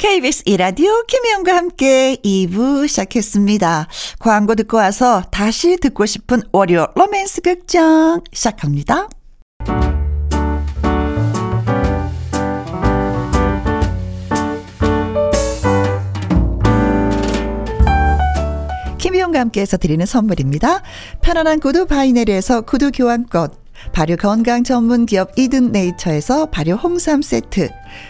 KBS 0.00 0.44
이라디오 0.46 1.04
김혜영과 1.06 1.54
함께 1.54 2.16
2부 2.24 2.88
시작했습니다. 2.88 3.86
광고 4.18 4.54
듣고 4.54 4.78
와서 4.78 5.22
다시 5.30 5.76
듣고 5.76 6.06
싶은 6.06 6.40
월요 6.52 6.86
로맨스 6.94 7.42
극장 7.42 8.22
시작합니다. 8.32 9.10
김희용과 18.96 19.38
함께해서 19.38 19.76
드리는 19.76 20.06
선물입니다. 20.06 20.82
편안한 21.20 21.60
구두 21.60 21.84
바이네리에서 21.84 22.62
구두 22.62 22.90
교환권, 22.90 23.50
발효 23.92 24.16
건강 24.16 24.62
전문 24.62 25.06
기업 25.06 25.38
이든 25.38 25.72
네이처에서 25.72 26.46
발효 26.46 26.72
홍삼 26.72 27.22
세트, 27.22 27.70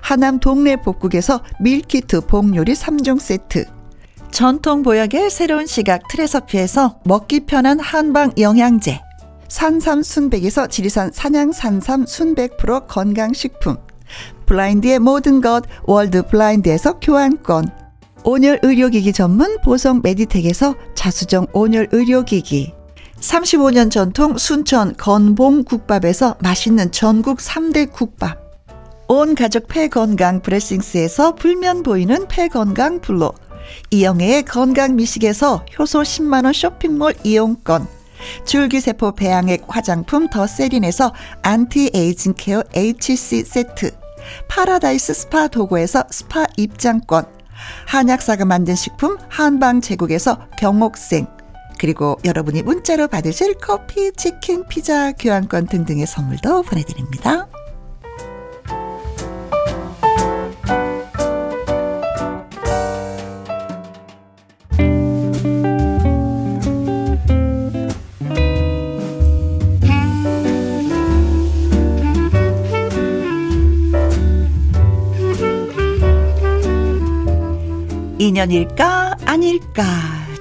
하남 0.00 0.40
동네 0.40 0.76
복국에서 0.76 1.42
밀키트 1.60 2.22
복요리 2.26 2.72
3종 2.72 3.18
세트, 3.18 3.66
전통 4.30 4.82
보약의 4.82 5.30
새로운 5.30 5.66
시각 5.66 6.08
트레서피에서 6.08 7.00
먹기 7.04 7.40
편한 7.40 7.78
한방 7.78 8.32
영양제, 8.38 9.00
산삼 9.48 10.02
순백에서 10.02 10.66
지리산 10.66 11.12
산양 11.12 11.52
산삼 11.52 12.06
순백 12.06 12.56
프로 12.56 12.86
건강식품, 12.86 13.76
블라인드의 14.46 14.98
모든 14.98 15.40
것 15.40 15.64
월드 15.84 16.22
블라인드에서 16.22 16.98
교환권, 17.00 17.70
온열 18.24 18.60
의료기기 18.62 19.12
전문 19.12 19.58
보성 19.62 20.00
메디텍에서 20.02 20.74
자수정 20.94 21.46
온열 21.52 21.88
의료기기. 21.92 22.72
35년 23.20 23.90
전통 23.90 24.36
순천 24.36 24.96
건봉 24.96 25.64
국밥에서 25.64 26.36
맛있는 26.40 26.90
전국 26.90 27.38
3대 27.38 27.92
국밥 27.92 28.41
온 29.14 29.34
가족 29.34 29.68
폐건강 29.68 30.40
브레싱스에서 30.40 31.34
불면 31.34 31.82
보이는 31.82 32.26
폐건강 32.28 33.02
블로 33.02 33.34
이영애의 33.90 34.44
건강 34.44 34.96
미식에서 34.96 35.66
효소 35.78 36.00
10만원 36.00 36.54
쇼핑몰 36.54 37.12
이용권. 37.22 37.86
줄기세포 38.46 39.12
배양액 39.12 39.64
화장품 39.68 40.30
더 40.30 40.46
세린에서 40.46 41.12
anti-aging 41.42 42.32
care 42.38 42.62
HC 42.74 43.44
세트. 43.44 43.90
파라다이스 44.48 45.12
스파 45.12 45.46
도고에서 45.46 46.04
스파 46.10 46.46
입장권. 46.56 47.26
한약사가 47.88 48.46
만든 48.46 48.74
식품 48.74 49.18
한방 49.28 49.82
제국에서 49.82 50.38
경옥생. 50.58 51.26
그리고 51.78 52.18
여러분이 52.24 52.62
문자로 52.62 53.08
받으실 53.08 53.56
커피, 53.60 54.10
치킨, 54.12 54.66
피자, 54.68 55.12
교환권 55.12 55.66
등등의 55.66 56.06
선물도 56.06 56.62
보내드립니다. 56.62 57.46
인연일까 78.22 79.16
아닐까? 79.24 79.84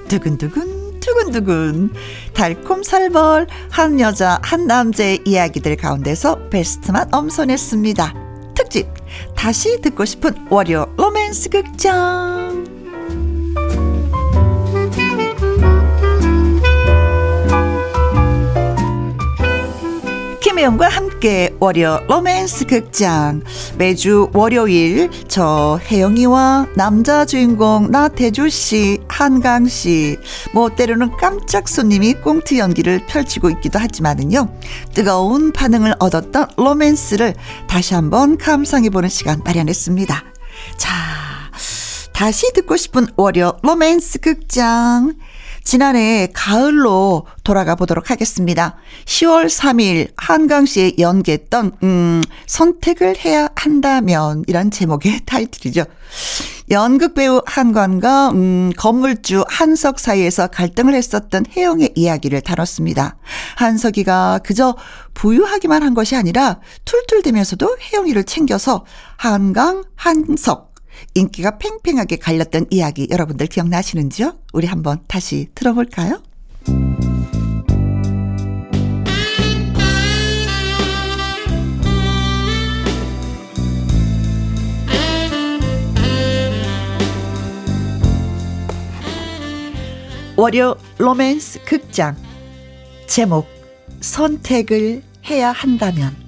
두근두근 0.07 0.99
두근두근. 0.99 1.91
달콤살벌 2.35 3.47
한 3.71 3.99
여자 3.99 4.39
한 4.43 4.67
남자의 4.67 5.19
이야기들 5.25 5.77
가운데서 5.77 6.49
베스트만 6.49 7.11
엄선했습니다. 7.11 8.13
특집 8.55 8.87
다시 9.35 9.81
듣고 9.81 10.05
싶은 10.05 10.45
월요 10.51 10.93
로맨스 10.95 11.49
극장 11.49 12.50
김혜영과 20.61 20.89
함께 20.89 21.55
월요 21.59 22.01
로맨스 22.07 22.65
극장. 22.65 23.41
매주 23.79 24.29
월요일 24.31 25.09
저 25.27 25.79
혜영이와 25.89 26.67
남자 26.75 27.25
주인공 27.25 27.89
나태주 27.89 28.47
씨, 28.51 28.99
한강 29.07 29.67
씨, 29.67 30.19
뭐 30.53 30.69
때로는 30.69 31.17
깜짝 31.17 31.67
손님이 31.67 32.13
꽁트 32.13 32.59
연기를 32.59 33.03
펼치고 33.07 33.49
있기도 33.49 33.79
하지만은요 33.79 34.55
뜨거운 34.93 35.51
반응을 35.51 35.95
얻었던 35.97 36.49
로맨스를 36.57 37.33
다시 37.67 37.95
한번 37.95 38.37
감상해 38.37 38.91
보는 38.91 39.09
시간 39.09 39.41
마련했습니다. 39.43 40.23
자, 40.77 40.91
다시 42.13 42.53
듣고 42.53 42.77
싶은 42.77 43.07
월요 43.15 43.57
로맨스 43.63 44.19
극장 44.19 45.15
지난해 45.63 46.27
가을로 46.33 47.25
돌아가 47.43 47.75
보도록 47.75 48.09
하겠습니다. 48.09 48.75
10월 49.05 49.45
3일 49.45 50.11
한강시에 50.17 50.93
연기했던 50.99 51.71
음, 51.83 52.21
선택을 52.47 53.17
해야 53.23 53.49
한다면 53.55 54.43
이란 54.47 54.71
제목의 54.71 55.21
타이틀이죠. 55.25 55.85
연극 56.71 57.15
배우 57.15 57.41
한관과 57.45 58.29
음, 58.29 58.71
건물주 58.77 59.43
한석 59.47 59.99
사이에서 59.99 60.47
갈등을 60.47 60.93
했었던 60.93 61.45
혜영의 61.55 61.91
이야기를 61.95 62.41
다뤘습니다. 62.41 63.17
한석이가 63.57 64.39
그저 64.43 64.75
부유하기만 65.13 65.83
한 65.83 65.93
것이 65.93 66.15
아니라 66.15 66.59
툴툴대면서도 66.85 67.77
혜영이를 67.81 68.23
챙겨서 68.23 68.85
한강 69.17 69.83
한석 69.95 70.70
인기가 71.15 71.57
팽팽하게 71.57 72.17
갈렸던 72.17 72.67
이야기 72.69 73.07
여러분들 73.09 73.47
기억나시는지요? 73.47 74.37
우리 74.53 74.67
한번 74.67 74.99
다시 75.07 75.47
들어볼까요? 75.55 76.21
월요 90.37 90.75
로맨스 90.97 91.65
극장 91.65 92.15
제목 93.05 93.47
선택을 93.99 95.03
해야 95.29 95.51
한다면 95.51 96.20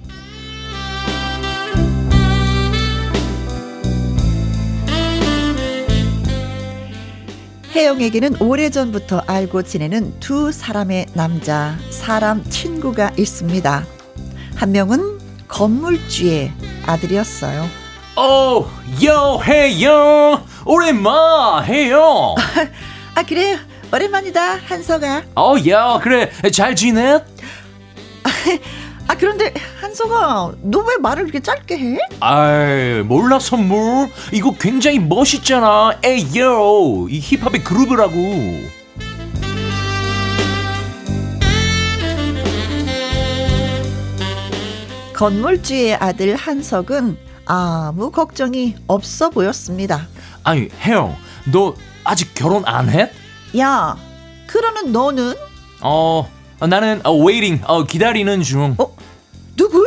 혜영에게는 7.74 8.40
오래전부터 8.40 9.24
알고 9.26 9.64
지내는 9.64 10.20
두 10.20 10.52
사람의 10.52 11.06
남자, 11.14 11.76
사람 11.90 12.44
친구가 12.44 13.12
있습니다. 13.18 13.84
한 14.54 14.72
명은 14.72 15.18
건물주의 15.48 16.52
아들이었어요. 16.86 17.66
어, 18.14 18.70
여, 19.04 19.40
해영, 19.44 20.46
오랜만, 20.64 21.64
해영. 21.64 22.36
아, 23.16 23.22
그래. 23.24 23.58
오랜만이다, 23.92 24.56
한서가. 24.66 25.22
어, 25.34 25.54
야, 25.68 25.98
그래, 26.00 26.30
잘 26.52 26.76
지내? 26.76 27.18
아, 29.06 29.14
그런데 29.16 29.52
한서가, 29.80 30.52
너 30.62 30.80
왜 30.84 30.96
말을 30.98 31.24
이렇게 31.24 31.40
짧게 31.40 31.78
해? 31.78 31.98
아이, 32.20 33.02
몰라, 33.02 33.38
선물. 33.38 34.08
이거 34.32 34.52
굉장히 34.58 34.98
멋있잖아. 34.98 35.98
에이요, 36.02 37.08
이 37.10 37.20
힙합의 37.20 37.64
그루브라고. 37.64 38.14
건물주의 45.14 45.94
아들 45.94 46.34
한석은 46.36 47.16
아무 47.46 48.10
걱정이 48.10 48.74
없어 48.86 49.30
보였습니다. 49.30 50.06
아니, 50.42 50.68
해영, 50.84 51.16
너 51.52 51.74
아직 52.04 52.34
결혼 52.34 52.64
안 52.66 52.88
해? 52.90 53.10
야, 53.58 53.96
그러는 54.46 54.92
너는? 54.92 55.34
어, 55.80 56.28
나는 56.60 57.00
어, 57.04 57.12
waiting, 57.14 57.62
어, 57.66 57.84
기다리는 57.84 58.42
중. 58.42 58.74
어? 58.78 58.96
누굴? 59.56 59.86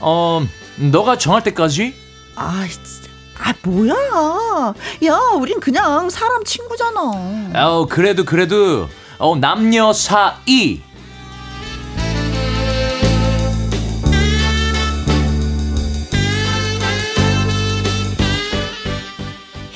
어, 0.00 0.42
너가 0.76 1.18
정할 1.18 1.42
때까지? 1.44 1.94
아, 2.34 2.66
진짜. 2.70 3.08
아, 3.40 3.54
뭐야. 3.62 4.74
야, 5.06 5.18
우린 5.36 5.60
그냥 5.60 6.10
사람 6.10 6.42
친구잖아. 6.44 7.00
어, 7.54 7.86
그래도 7.88 8.24
그래도 8.24 8.88
어, 9.18 9.36
남녀 9.36 9.92
사이. 9.92 10.80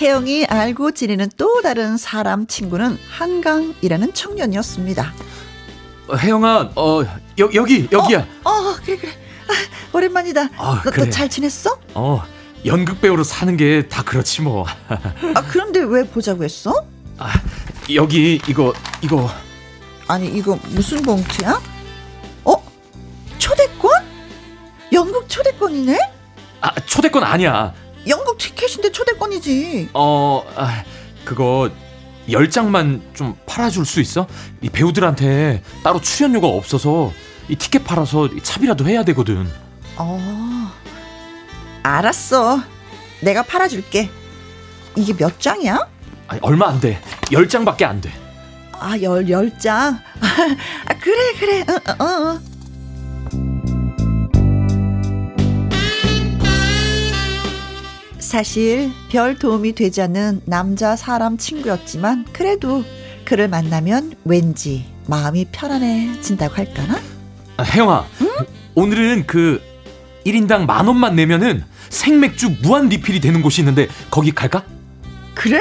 혜영이 0.00 0.46
알고 0.46 0.90
지내는 0.92 1.30
또 1.36 1.62
다른 1.62 1.96
사람 1.96 2.48
친구는 2.48 2.98
한강이라는 3.08 4.12
청년이었습니다. 4.14 5.12
어, 6.08 6.16
혜영아, 6.16 6.70
어, 6.76 7.02
여, 7.38 7.50
여기 7.54 7.88
여기야. 7.92 8.26
어, 8.44 8.74
그래, 8.84 8.96
그래. 8.96 9.12
아, 9.12 9.52
오랜만이다. 9.96 10.42
아, 10.56 10.82
너, 10.84 10.90
그래. 10.90 11.04
너잘 11.06 11.28
지냈어? 11.28 11.78
어, 11.94 12.22
연극 12.64 13.00
배우로 13.00 13.24
사는 13.24 13.56
게 13.56 13.88
다 13.88 14.02
그렇지 14.02 14.42
뭐. 14.42 14.66
아, 14.88 15.42
그런데 15.48 15.80
왜 15.80 16.04
보자고 16.04 16.44
했어? 16.44 16.72
아, 17.18 17.32
여기 17.94 18.40
이거 18.48 18.72
이거 19.02 19.28
아니, 20.08 20.28
이거 20.28 20.58
무슨 20.70 21.02
봉투야? 21.02 21.60
어? 22.44 22.54
초대권? 23.38 23.90
영국 24.92 25.28
초대권이네? 25.28 25.98
아, 26.60 26.74
초대권 26.86 27.22
아니야. 27.24 27.72
영국 28.08 28.36
티켓인데 28.38 28.90
초대권이지. 28.92 29.90
어, 29.94 30.44
아, 30.56 30.82
그거 31.24 31.70
열 32.32 32.50
장만 32.50 33.02
좀 33.14 33.36
팔아줄 33.46 33.84
수 33.84 34.00
있어? 34.00 34.26
이 34.60 34.68
배우들한테 34.68 35.62
따로 35.84 36.00
출연료가 36.00 36.46
없어서 36.46 37.12
이 37.48 37.56
티켓 37.56 37.84
팔아서 37.84 38.28
차비라도 38.42 38.86
해야 38.88 39.04
되거든. 39.04 39.46
어, 39.96 40.70
알았어. 41.82 42.60
내가 43.20 43.42
팔아줄게. 43.42 44.10
이게 44.96 45.14
몇 45.14 45.38
장이야? 45.40 45.78
아니, 46.28 46.40
얼마 46.42 46.68
안 46.68 46.80
돼. 46.80 47.00
열 47.32 47.48
장밖에 47.48 47.84
안 47.84 48.00
돼. 48.00 48.10
아, 48.72 48.98
열, 49.00 49.28
열 49.28 49.58
장. 49.58 49.98
아, 50.86 50.94
그래, 50.98 51.34
그래. 51.38 51.60
어, 51.62 52.04
어, 52.04 52.04
어. 52.04 52.51
사실 58.22 58.92
별 59.08 59.36
도움이 59.36 59.72
되지 59.72 60.00
않는 60.02 60.42
남자 60.44 60.94
사람 60.94 61.36
친구였지만 61.36 62.24
그래도 62.32 62.84
그를 63.24 63.48
만나면 63.48 64.14
왠지 64.24 64.86
마음이 65.08 65.46
편안해진다고 65.50 66.54
할까나? 66.54 67.00
아, 67.56 67.62
혜영아, 67.64 68.06
오늘은 68.76 69.26
그 69.26 69.60
1인당 70.24 70.66
만 70.66 70.86
원만 70.86 71.16
내면은 71.16 71.64
생맥주 71.90 72.58
무한 72.62 72.88
리필이 72.88 73.18
되는 73.20 73.42
곳이 73.42 73.60
있는데 73.60 73.88
거기 74.08 74.30
갈까? 74.30 74.64
그래? 75.34 75.60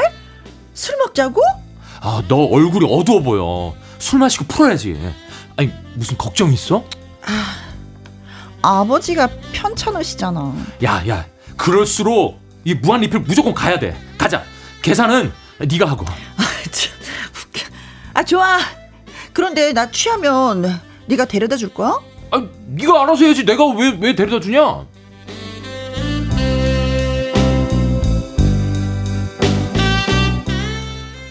술 0.76 0.96
먹자고? 0.98 1.42
아, 2.00 2.24
너 2.28 2.46
얼굴이 2.46 2.86
어두워 2.88 3.22
보여. 3.22 3.74
술 3.98 4.20
마시고 4.20 4.46
풀어야지. 4.46 5.00
아니, 5.58 5.72
무슨 5.96 6.16
걱정 6.16 6.54
있어? 6.54 6.84
아버지가 8.62 9.30
편찮으시잖아. 9.52 10.56
야, 10.84 11.04
야, 11.08 11.26
그럴수록 11.58 12.40
이 12.64 12.74
무한 12.76 13.02
리필 13.02 13.20
무조건 13.22 13.54
가야 13.54 13.80
돼. 13.80 13.96
가자. 14.18 14.44
계산은 14.82 15.32
네가 15.60 15.86
하고. 15.90 16.06
참, 16.72 16.94
웃겨. 17.36 17.66
아 18.14 18.24
좋아. 18.24 18.60
그런데 19.34 19.74
나 19.74 19.90
취하면 19.92 20.82
네가 21.08 21.26
데려다 21.26 21.56
줄 21.58 21.74
거야? 21.74 22.00
아, 22.32 22.48
네가 22.68 23.04
알아서 23.04 23.26
해야지. 23.26 23.44
내가 23.46 23.66
왜 23.68 23.90
왜 24.00 24.16
데려다 24.16 24.40
주냐? 24.40 24.86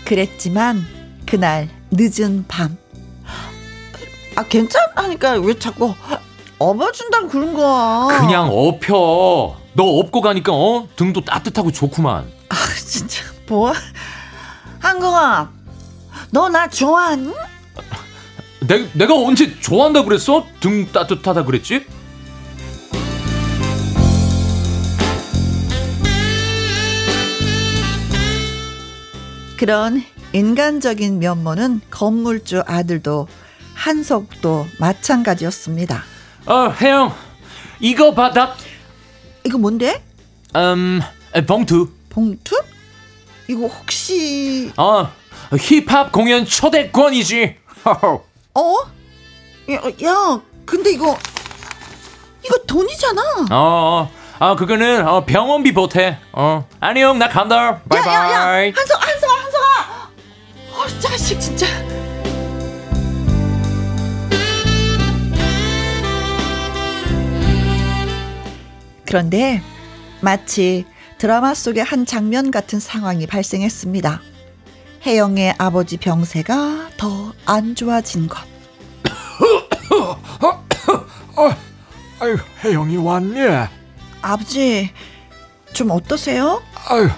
그랬지만 0.04 0.84
그날 1.26 1.68
늦은 1.90 2.44
밤. 2.48 2.76
아 4.36 4.44
괜찮다니까 4.44 5.32
왜 5.34 5.58
자꾸 5.58 5.94
업어준다고 6.58 7.28
그런 7.28 7.54
거야? 7.54 8.18
그냥 8.20 8.48
업혀. 8.50 9.56
너 9.74 9.84
업고 9.84 10.20
가니까 10.20 10.52
어 10.52 10.88
등도 10.96 11.24
따뜻하고 11.24 11.70
좋구만. 11.72 12.30
아 12.48 12.54
진짜 12.76 13.22
뭐? 13.46 13.72
한국아, 14.80 15.50
너 16.30 16.48
나 16.48 16.68
좋아하니? 16.68 17.32
내, 18.66 18.88
내가 18.94 19.14
언제 19.14 19.58
좋아한다 19.60 20.04
그랬어? 20.04 20.44
등 20.60 20.86
따뜻하다 20.92 21.44
그랬지? 21.44 21.84
그런 29.56 30.02
인간적인 30.32 31.18
면모는 31.18 31.80
건물주 31.90 32.62
아들도 32.66 33.28
한석도 33.74 34.66
마찬가지였습니다. 34.78 36.02
어, 36.46 36.68
혜영, 36.80 37.12
이거 37.80 38.14
받아. 38.14 38.54
이거 39.44 39.58
뭔데? 39.58 40.02
음, 40.56 41.00
봉투. 41.46 41.88
봉투? 42.08 42.56
이거 43.48 43.66
혹시 43.66 44.72
어, 44.76 45.08
힙합 45.58 46.12
공연 46.12 46.44
초대권이지. 46.44 47.56
어? 48.54 48.74
야, 49.70 49.80
야 50.04 50.40
근데 50.64 50.92
이거 50.92 51.16
이거 52.44 52.56
돈이잖아. 52.66 53.22
어, 53.50 54.10
아 54.38 54.54
그거는 54.56 55.06
어, 55.06 55.24
병원비 55.24 55.72
보태. 55.72 56.18
어, 56.32 56.66
안녕, 56.80 57.18
나 57.18 57.28
간다. 57.28 57.80
바이바이. 57.88 58.14
야야야 58.14 58.72
한석 58.74 59.06
한석아 59.08 59.34
한석아. 59.34 60.10
어 60.72 60.86
자식 61.00 61.40
진짜. 61.40 61.66
그런데 69.10 69.60
마치 70.20 70.86
드라마 71.18 71.52
속의 71.52 71.82
한 71.82 72.06
장면 72.06 72.52
같은 72.52 72.78
상황이 72.78 73.26
발생했습니다. 73.26 74.22
혜영의 75.04 75.56
아버지 75.58 75.96
병세가 75.96 76.90
더 76.96 77.32
안 77.44 77.74
좋아진 77.74 78.28
것. 78.28 78.38
아유, 82.20 82.36
혜영이 82.62 82.98
왔니? 82.98 83.40
아버지 84.22 84.92
좀 85.72 85.90
어떠세요? 85.90 86.62
아유, 86.88 87.08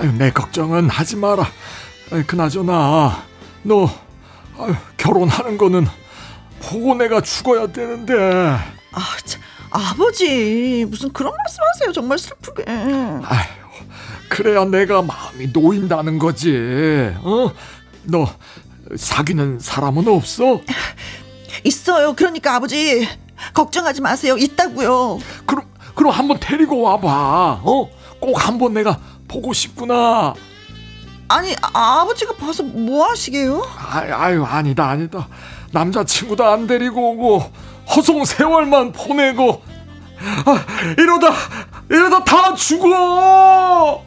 아유, 0.00 0.12
내 0.18 0.32
걱정은 0.32 0.90
하지 0.90 1.14
마라. 1.14 1.46
아유, 2.12 2.24
그나저나, 2.26 3.22
너, 3.62 3.88
아유, 4.58 4.74
결혼하는 4.96 5.56
거는 5.56 5.86
보고 6.60 6.96
내가 6.96 7.20
죽어야 7.20 7.68
되는데. 7.68 8.14
아, 8.92 9.16
참, 9.24 9.40
아버지 9.70 10.84
무슨 10.88 11.12
그런 11.12 11.32
말씀하세요? 11.36 11.92
정말 11.92 12.18
슬프게. 12.18 12.64
아유, 12.68 13.46
그래야 14.28 14.64
내가 14.64 15.02
마음이 15.02 15.48
놓인다는 15.52 16.18
거지. 16.18 17.12
어? 17.22 17.52
너 18.04 18.26
사귀는 18.96 19.60
사람은 19.60 20.08
없어? 20.08 20.60
있어요. 21.64 22.14
그러니까 22.14 22.56
아버지 22.56 23.06
걱정하지 23.54 24.00
마세요. 24.00 24.36
있다고요. 24.36 25.18
그럼, 25.46 25.64
그럼 25.94 26.12
한번 26.12 26.38
데리고 26.40 26.80
와봐. 26.82 27.60
어? 27.62 27.90
꼭 28.18 28.46
한번 28.46 28.74
내가 28.74 28.98
보고 29.28 29.52
싶구나. 29.52 29.94
아. 29.94 30.34
아니 31.28 31.54
아, 31.62 32.00
아버지가 32.00 32.34
봐서 32.34 32.64
뭐 32.64 33.06
하시게요? 33.06 33.62
아유, 33.92 34.12
아유 34.12 34.44
아니다 34.44 34.88
아니다 34.88 35.28
남자친구도 35.70 36.44
안 36.44 36.66
데리고 36.66 37.12
오고 37.12 37.52
허송 37.94 38.24
세월만 38.24 38.92
보내고 38.92 39.62
아, 40.44 40.66
이러다 40.98 41.34
이러다 41.88 42.24
다 42.24 42.54
죽어 42.54 44.04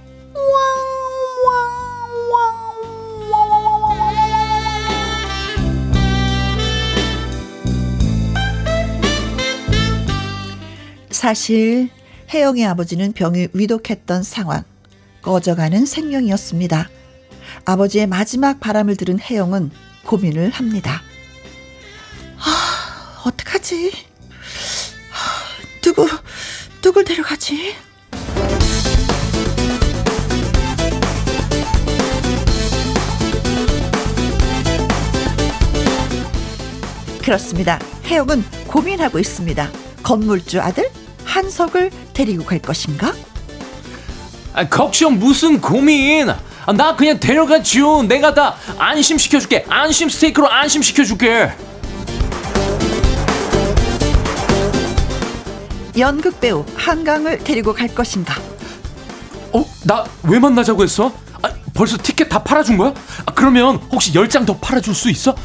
사실 11.24 11.90
혜영의 12.34 12.66
아버지는 12.66 13.14
병이 13.14 13.48
위독했던 13.54 14.24
상황, 14.24 14.64
꺼져가는 15.22 15.86
생명이었습니다. 15.86 16.90
아버지의 17.64 18.08
마지막 18.08 18.60
바람을 18.60 18.98
들은 18.98 19.22
혜영은 19.22 19.72
고민을 20.06 20.50
합니다. 20.50 21.02
아, 22.40 22.73
어떡하지? 23.24 23.92
아, 25.12 25.82
누구, 25.82 26.08
누굴 26.82 27.06
데려가지? 27.06 27.76
그렇습니다. 37.24 37.80
혜영은 38.06 38.44
고민하고 38.68 39.18
있습니다. 39.18 39.70
건물주 40.04 40.60
아들 40.60 40.90
한석을 41.24 41.90
데리고 42.14 42.44
갈 42.44 42.60
것인가? 42.60 43.14
아, 44.54 44.68
걱정 44.68 45.18
무슨 45.18 45.62
고민? 45.62 46.30
아, 46.30 46.74
나 46.74 46.96
그냥 46.98 47.20
데려가지요. 47.20 48.04
내가 48.04 48.34
다 48.34 48.56
안심시켜줄게. 48.78 49.66
안심 49.70 50.10
스테이크로 50.10 50.50
안심시켜줄게. 50.52 51.54
연극 55.98 56.40
배우 56.40 56.66
한강을 56.76 57.40
데리고 57.40 57.74
갈 57.74 57.88
것인가? 57.94 58.36
어? 59.52 59.66
나 59.86 60.04
왜 60.24 60.40
만나자고 60.40 60.84
했어? 60.84 61.12
아, 61.42 61.50
벌써 61.74 61.98
티켓 62.02 62.30
다 62.30 62.42
팔아준 62.44 62.78
거야? 62.78 62.94
아, 63.26 63.34
그러면 63.34 63.76
혹시 63.92 64.14
열 64.16 64.28
장 64.28 64.46
더 64.46 64.58
팔아줄 64.58 64.96
수 64.96 65.10
있어? 65.10 65.36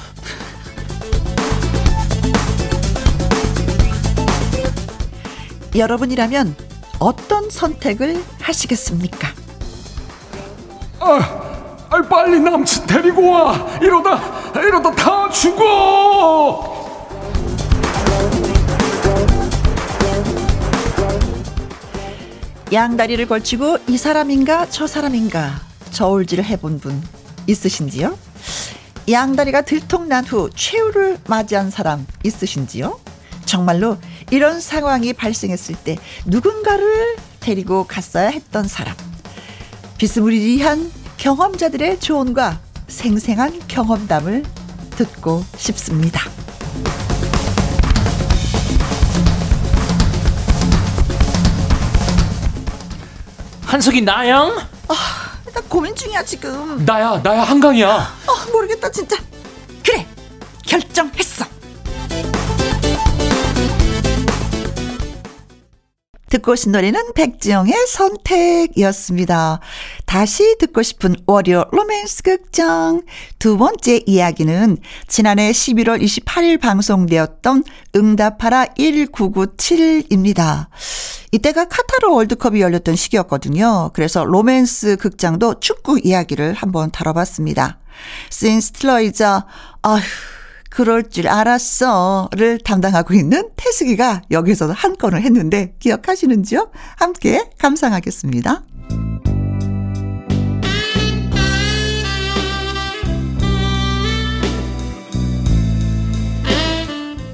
여러분이라면 5.74 6.56
어떤 6.98 7.50
선택을 7.50 8.22
하시겠습니까? 8.40 9.28
아, 11.00 11.18
아 11.90 12.02
빨리 12.08 12.40
남친 12.40 12.86
데리고 12.86 13.30
와 13.30 13.54
이러다 13.80 14.20
이러다 14.60 14.90
다 14.94 15.30
죽어 15.30 16.77
양다리를 22.70 23.26
걸치고 23.26 23.78
이 23.88 23.96
사람인가 23.96 24.68
저 24.68 24.86
사람인가 24.86 25.58
저울질을 25.90 26.44
해본 26.44 26.80
분 26.80 27.02
있으신지요? 27.46 28.18
양다리가 29.10 29.62
들통난 29.62 30.24
후 30.26 30.50
최후를 30.54 31.18
맞이한 31.26 31.70
사람 31.70 32.06
있으신지요? 32.24 33.00
정말로 33.46 33.96
이런 34.30 34.60
상황이 34.60 35.14
발생했을 35.14 35.76
때 35.76 35.96
누군가를 36.26 37.16
데리고 37.40 37.84
갔어야 37.84 38.28
했던 38.28 38.68
사람. 38.68 38.94
비스무리한 39.96 40.92
경험자들의 41.16 42.00
조언과 42.00 42.60
생생한 42.88 43.62
경험담을 43.66 44.44
듣고 44.90 45.42
싶습니다. 45.56 46.20
한석이 53.68 54.00
나양? 54.00 54.56
나 55.54 55.60
고민 55.68 55.94
중이야 55.94 56.24
지금. 56.24 56.84
나야, 56.86 57.20
나야 57.22 57.42
한강이야. 57.42 57.86
아, 57.90 58.46
모르겠다 58.50 58.90
진짜. 58.90 59.16
그래 59.84 60.06
결정했어. 60.66 61.44
듣고 66.30 66.52
오신 66.52 66.72
노래는 66.72 67.14
백지영의 67.14 67.74
선택이었습니다. 67.88 69.60
다시 70.06 70.56
듣고 70.58 70.82
싶은 70.82 71.16
월요 71.26 71.64
로맨스 71.72 72.22
극장. 72.22 73.02
두 73.38 73.56
번째 73.56 74.02
이야기는 74.06 74.78
지난해 75.06 75.50
11월 75.50 76.02
28일 76.02 76.60
방송되었던 76.60 77.64
응답하라 77.96 78.66
1997입니다. 78.78 80.66
이때가 81.32 81.66
카타르 81.66 82.12
월드컵이 82.12 82.60
열렸던 82.60 82.96
시기였거든요. 82.96 83.90
그래서 83.92 84.24
로맨스 84.24 84.96
극장도 84.96 85.60
축구 85.60 85.98
이야기를 86.02 86.54
한번 86.54 86.90
다뤄봤습니다. 86.90 87.78
신 88.30 88.60
스틸러이자, 88.60 89.46
아휴, 89.82 90.00
그럴 90.70 91.08
줄 91.08 91.28
알았어를 91.28 92.58
담당하고 92.58 93.14
있는 93.14 93.50
태숙이가 93.56 94.22
여기서 94.30 94.72
한 94.72 94.96
건을 94.96 95.22
했는데 95.22 95.74
기억하시는지요? 95.78 96.70
함께 96.96 97.50
감상하겠습니다. 97.58 98.62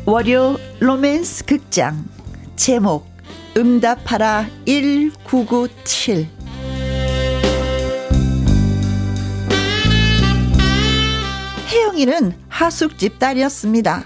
월요 0.06 0.58
로맨스 0.80 1.46
극장 1.46 2.04
제목 2.56 3.06
응답하라 3.56 4.46
1997 4.66 6.33
혜영이는 11.94 12.34
하숙집 12.48 13.20
딸이었습니다. 13.20 14.04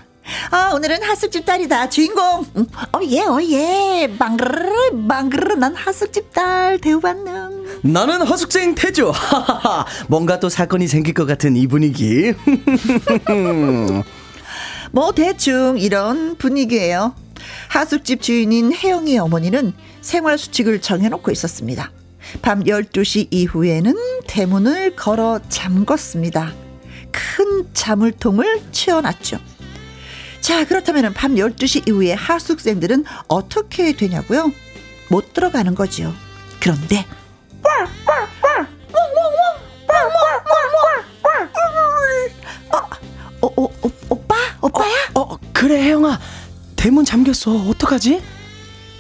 아, 0.51 0.73
오늘은 0.75 1.03
하숙집 1.03 1.47
딸이다. 1.47 1.89
주인공. 1.89 2.45
음, 2.57 2.67
어, 2.93 3.01
예, 3.09 3.23
어, 3.23 3.41
예. 3.43 4.15
방그르르, 4.19 5.07
방그르르. 5.09 5.55
난 5.55 5.75
하숙집 5.75 6.35
딸 6.35 6.79
대우받는. 6.79 7.81
나는 7.83 8.27
허숙생 8.27 8.75
태조. 8.75 9.11
하하하. 9.11 9.87
뭔가 10.09 10.39
또 10.39 10.51
사건이 10.51 10.87
생길 10.87 11.15
것 11.15 11.25
같은 11.27 11.57
이 11.57 11.67
분위기. 11.67 12.35
뭐, 14.93 15.13
대충 15.13 15.79
이런 15.79 16.37
분위기예요. 16.37 17.15
하숙집 17.69 18.21
주인인 18.21 18.75
혜영이 18.75 19.19
어머니는 19.19 19.73
생활 20.03 20.37
수칙을 20.37 20.83
정해놓고 20.83 21.31
있었습니다. 21.31 21.91
밤 22.43 22.65
12시 22.65 23.29
이후에는 23.31 23.95
대문을 24.27 24.95
걸어 24.95 25.41
잠궜습니다. 25.49 26.68
큰 27.13 27.69
자물통을 27.75 28.63
채워놨죠. 28.73 29.39
자, 30.41 30.65
그렇다면 30.67 31.13
밤 31.15 31.35
12시 31.35 31.89
이후에 31.89 32.13
하숙생들은 32.15 33.05
어떻게 33.29 33.93
되냐고요? 33.93 34.53
못 35.11 35.33
들어가는 35.33 35.75
거죠. 35.75 36.15
그런데 36.61 37.05
어, 43.41 43.47
어, 43.47 43.65
어, 43.65 43.91
오빠? 44.09 44.35
오빠야? 44.61 44.95
어, 45.15 45.37
그래, 45.53 45.83
혜영아. 45.83 46.19
대문 46.77 47.05
잠겼어. 47.05 47.53
어떡하지? 47.69 48.23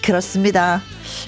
그렇습니다. 0.02 0.82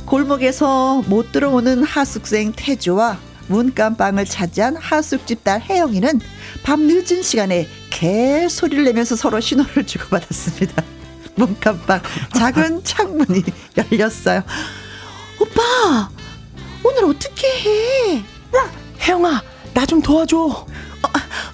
골목에서 0.07 1.03
못 1.07 1.33
들어오는 1.33 1.83
하숙생 1.85 2.53
태조와 2.55 3.19
문간방을 3.50 4.24
차지한 4.26 4.76
하숙집 4.76 5.42
딸 5.42 5.60
혜영이는 5.60 6.20
밤 6.62 6.82
늦은 6.86 7.22
시간에 7.22 7.68
개 7.90 8.48
소리를 8.48 8.84
내면서 8.84 9.16
서로 9.16 9.40
신호를 9.40 9.84
주고받았습니다. 9.86 10.82
문간방 11.34 12.00
작은 12.34 12.84
창문이 12.84 13.42
열렸어요. 13.76 14.42
오빠, 15.40 16.10
오늘 16.84 17.04
어떻게 17.04 17.46
해? 17.48 18.24
혜영아, 19.00 19.42
나 19.74 19.84
좀 19.86 20.00
도와줘. 20.00 20.66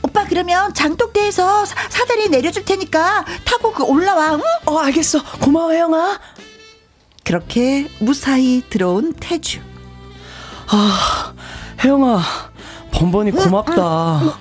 오빠 0.03 0.25
그러면 0.29 0.75
장독대에서 0.75 1.65
사- 1.65 1.89
사다리 1.89 2.29
내려줄 2.29 2.65
테니까 2.65 3.25
타고 3.45 3.73
그 3.73 3.85
올라와. 3.85 4.35
응? 4.35 4.41
어, 4.67 4.79
알겠어. 4.79 5.23
고마워, 5.41 5.71
혜영아. 5.73 6.19
그렇게 7.25 7.89
무사히 8.01 8.63
들어온 8.69 9.13
태주. 9.15 9.61
아, 10.69 11.33
혜영아. 11.83 12.21
번번이 12.91 13.33
고맙다. 13.33 13.83
아, 13.83 14.33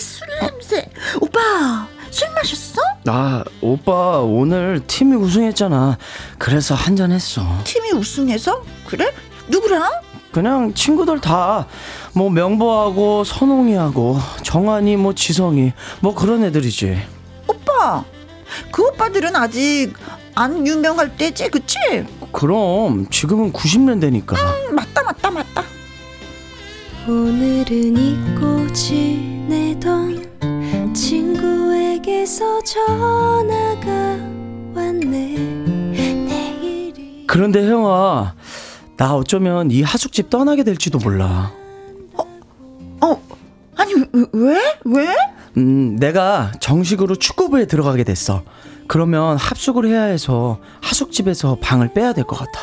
술 0.00 0.26
냄새. 0.40 0.88
오빠, 1.20 1.86
술 2.10 2.28
마셨어? 2.34 2.80
아, 3.06 3.44
오빠 3.60 4.18
오늘 4.20 4.80
팀이 4.86 5.16
우승했잖아. 5.16 5.98
그래서 6.38 6.74
한잔 6.74 7.12
했어. 7.12 7.42
팀이 7.64 7.92
우승해서? 7.92 8.62
그래? 8.86 9.12
누구랑? 9.48 9.90
그냥 10.32 10.72
친구들 10.74 11.20
다 11.20 11.66
뭐 12.14 12.28
명보하고 12.30 13.24
선홍이하고 13.24 14.18
정한이 14.42 14.96
뭐 14.96 15.14
지성이 15.14 15.72
뭐 16.00 16.14
그런 16.14 16.44
애들이지. 16.44 16.98
오빠, 17.48 18.04
그 18.70 18.86
오빠들은 18.88 19.34
아직 19.34 19.94
안 20.34 20.66
유명할 20.66 21.16
때지, 21.16 21.48
그치? 21.48 21.76
그럼 22.32 23.06
지금은 23.10 23.52
90년대니까. 23.52 24.34
음, 24.38 24.74
맞다, 24.74 25.02
맞다, 25.02 25.30
맞다. 25.30 25.64
오늘은 27.08 27.96
잊고 27.96 28.72
지내던 28.72 30.30
친구에게서 30.94 32.62
전화가 32.62 33.90
왔네 34.74 35.36
내일이 35.36 37.24
그런데 37.26 37.66
형아, 37.68 38.34
나 38.96 39.14
어쩌면 39.16 39.70
이 39.70 39.82
하숙집 39.82 40.30
떠나게 40.30 40.62
될지도 40.64 40.98
몰라. 40.98 41.52
어, 43.00 43.20
아니, 43.76 43.94
왜- 43.94 44.26
왜? 44.32 44.60
왜? 44.84 45.14
음, 45.56 45.96
내가 45.98 46.52
정식으로 46.60 47.16
축구부에 47.16 47.66
들어가게 47.66 48.04
됐어. 48.04 48.42
그러면 48.86 49.36
합숙을 49.38 49.86
해야 49.88 50.02
해서 50.04 50.60
하숙집에서 50.82 51.58
방을 51.60 51.92
빼야 51.94 52.12
될 52.12 52.24
것 52.24 52.36
같아. 52.36 52.60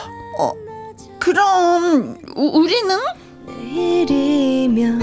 그럼, 1.20 2.18
우, 2.38 2.60
우리는? 2.62 2.96
내일이면 3.74 5.00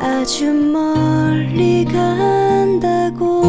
아주 0.00 0.44
멀리 0.52 1.84
간다고 1.84 3.42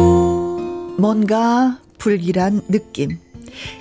뭔가 0.98 1.78
불길한 1.98 2.62
느낌. 2.68 3.18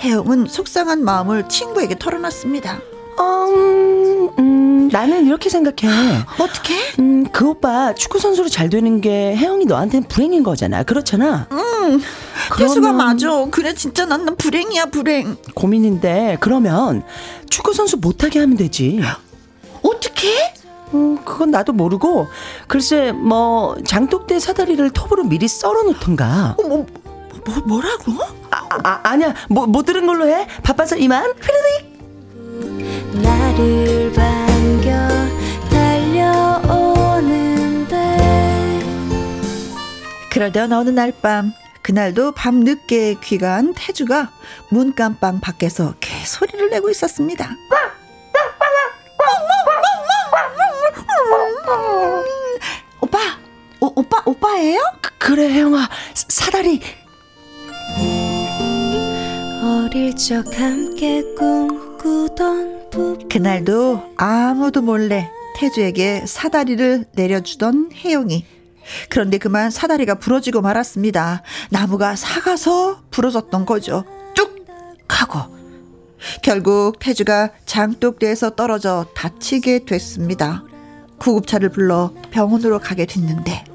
혜영은 0.01 0.47
속상한 0.47 1.03
마음을 1.05 1.47
친구에게 1.47 1.95
털어놨습니다. 1.99 2.79
음, 3.19 4.29
음, 4.39 4.89
나는 4.91 5.25
이렇게 5.25 5.49
생각해. 5.49 5.77
어떻게? 6.39 6.73
음, 6.99 7.25
그 7.31 7.47
오빠 7.49 7.93
축구 7.95 8.19
선수로 8.19 8.49
잘 8.49 8.69
되는 8.69 8.99
게 9.01 9.35
혜영이 9.35 9.65
너한테는 9.65 10.07
불행인 10.09 10.43
거잖아. 10.43 10.83
그렇잖아. 10.83 11.47
태수가 12.57 12.81
그러면- 12.81 12.97
맞아. 12.97 13.45
그래, 13.51 13.73
진짜 13.73 14.05
나는 14.05 14.35
불행이야, 14.35 14.85
불행. 14.87 15.37
고민인데 15.53 16.37
그러면 16.41 17.03
축구 17.49 17.73
선수 17.73 17.97
못하게 17.97 18.39
하면 18.39 18.57
되지. 18.57 18.99
어떻게? 19.81 20.53
음, 20.93 21.17
그건 21.25 21.51
나도 21.51 21.73
모르고 21.73 22.27
글쎄 22.67 23.11
뭐 23.11 23.75
장독대 23.85 24.39
사다리를 24.39 24.89
톱으로 24.91 25.23
미리 25.25 25.47
썰어 25.47 25.83
놓던가. 25.83 26.55
어, 26.57 26.63
뭐, 26.63 26.85
뭐, 27.45 27.55
뭐라고? 27.65 28.13
아, 28.51 28.67
아 28.83 28.99
아니야 29.03 29.33
뭐 29.49 29.67
못 29.67 29.85
들은 29.85 30.05
걸로 30.07 30.27
해. 30.27 30.47
바빠서 30.63 30.95
이만. 30.95 31.33
휘리릭. 31.41 31.97
나를 33.21 34.11
반겨 34.13 34.91
달려오는데 37.07 37.95
그러던 40.31 40.71
어느 40.73 40.89
날 40.89 41.11
밤, 41.21 41.53
그날도 41.81 42.31
밤 42.33 42.59
늦게 42.61 43.15
귀가한 43.21 43.73
태주가 43.75 44.31
문깜방 44.69 45.39
밖에서 45.39 45.93
개 45.99 46.13
소리를 46.25 46.69
내고 46.69 46.89
있었습니다. 46.89 47.49
오, 53.97 54.01
오빠, 54.01 54.21
오빠예요? 54.25 54.79
그, 55.01 55.11
그래 55.17 55.49
혜영아 55.51 55.89
사- 56.13 56.25
사다리. 56.29 56.79
어릴 59.63 60.15
적 60.15 60.45
함께 60.59 61.23
꿈꾸던 61.35 62.89
부 62.91 63.17
그날도 63.27 64.13
아무도 64.17 64.81
몰래 64.83 65.29
태주에게 65.55 66.25
사다리를 66.27 67.05
내려주던 67.13 67.89
혜영이. 67.93 68.45
그런데 69.09 69.37
그만 69.39 69.71
사다리가 69.71 70.15
부러지고 70.15 70.61
말았습니다. 70.61 71.41
나무가 71.71 72.15
사가서 72.15 73.01
부러졌던 73.09 73.65
거죠. 73.65 74.03
뚝! 74.35 74.65
하고. 75.09 75.55
결국 76.43 76.99
태주가 76.99 77.49
장독대에서 77.65 78.51
떨어져 78.51 79.07
다치게 79.15 79.85
됐습니다. 79.85 80.63
구급차를 81.17 81.69
불러 81.69 82.13
병원으로 82.31 82.79
가게 82.79 83.05
됐는데. 83.07 83.65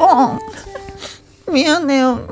어, 0.00 0.38
미안해요. 1.50 2.28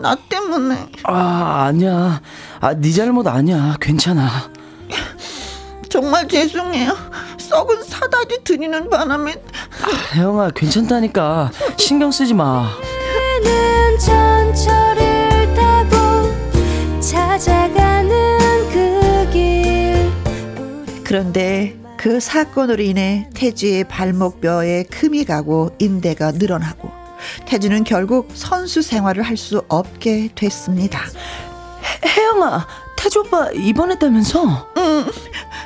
나 0.00 0.16
때문에. 0.28 0.88
아 1.04 1.64
아니야. 1.68 2.20
아네 2.60 2.90
잘못 2.92 3.26
아니야. 3.26 3.76
괜찮아. 3.80 4.50
정말 5.88 6.26
죄송해요. 6.26 6.96
썩은 7.38 7.82
사다리 7.82 8.42
드리는 8.42 8.88
바람에 8.88 9.34
혜영아 10.14 10.50
괜찮다니까 10.50 11.50
신경 11.76 12.10
쓰지 12.10 12.34
마. 12.34 12.70
그길 18.72 20.10
그런데 21.04 21.81
그 22.02 22.18
사건으로 22.18 22.82
인해 22.82 23.28
태주의 23.32 23.84
발목뼈에 23.84 24.84
금이 24.90 25.24
가고 25.24 25.70
인대가 25.78 26.32
늘어나고 26.32 26.90
태주는 27.46 27.84
결국 27.84 28.28
선수 28.34 28.82
생활을 28.82 29.22
할 29.22 29.36
수 29.36 29.62
없게 29.68 30.30
됐습니다. 30.34 31.00
혜영아 32.04 32.66
태주 32.96 33.20
오빠 33.20 33.50
입원했다면서? 33.52 34.72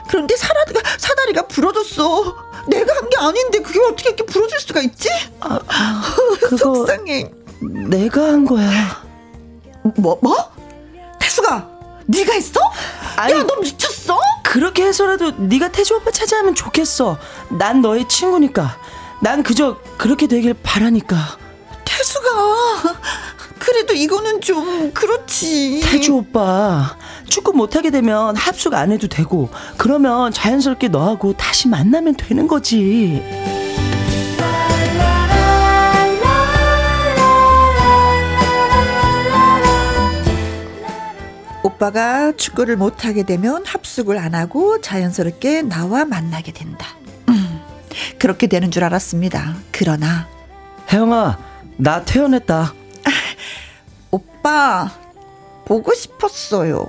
그런데 0.08 0.36
사다리가 0.36 0.80
사다리가 0.98 1.42
부러졌어. 1.46 2.36
내가 2.68 2.94
한 2.96 3.08
게 3.08 3.16
아닌데 3.18 3.60
그게 3.60 3.80
어떻게 3.80 4.10
이렇게 4.10 4.24
부러질 4.26 4.60
수가 4.60 4.82
있지? 4.82 5.08
그거 6.50 6.56
속상해. 6.56 7.30
내가 7.88 8.24
한 8.24 8.44
거야. 8.44 8.70
뭐 9.96 10.18
뭐? 10.20 10.36
태수가 11.18 11.70
네가 12.06 12.32
했어? 12.34 12.60
아니- 13.16 13.32
야너 13.32 13.56
미쳤어? 13.62 13.85
그렇게 14.56 14.86
해서라도 14.86 15.32
네가 15.32 15.70
태주 15.70 15.96
오빠 15.96 16.10
찾아하면 16.10 16.54
좋겠어. 16.54 17.18
난 17.58 17.82
너의 17.82 18.08
친구니까. 18.08 18.78
난 19.20 19.42
그저 19.42 19.76
그렇게 19.98 20.26
되길 20.26 20.54
바라니까. 20.62 21.36
태수가 21.84 22.96
그래도 23.58 23.92
이거는 23.92 24.40
좀 24.40 24.92
그렇지. 24.94 25.82
태주 25.84 26.14
오빠 26.14 26.96
축구 27.28 27.52
못하게 27.52 27.90
되면 27.90 28.34
합숙 28.34 28.72
안 28.72 28.92
해도 28.92 29.08
되고 29.08 29.50
그러면 29.76 30.32
자연스럽게 30.32 30.88
너하고 30.88 31.34
다시 31.34 31.68
만나면 31.68 32.14
되는 32.14 32.48
거지. 32.48 33.22
오빠가 41.76 42.32
축구를 42.32 42.76
못하게 42.76 43.22
되면 43.22 43.64
합숙을 43.66 44.16
안 44.18 44.34
하고 44.34 44.80
자연스럽게 44.80 45.62
나와 45.62 46.06
만나게 46.06 46.52
된다. 46.52 46.86
음, 47.28 47.60
그렇게 48.18 48.46
되는 48.46 48.70
줄 48.70 48.82
알았습니다. 48.84 49.56
그러나 49.72 50.26
혜영아 50.90 51.38
나 51.76 52.04
퇴원했다. 52.04 52.72
오빠 54.10 54.90
보고 55.66 55.92
싶었어요. 55.92 56.86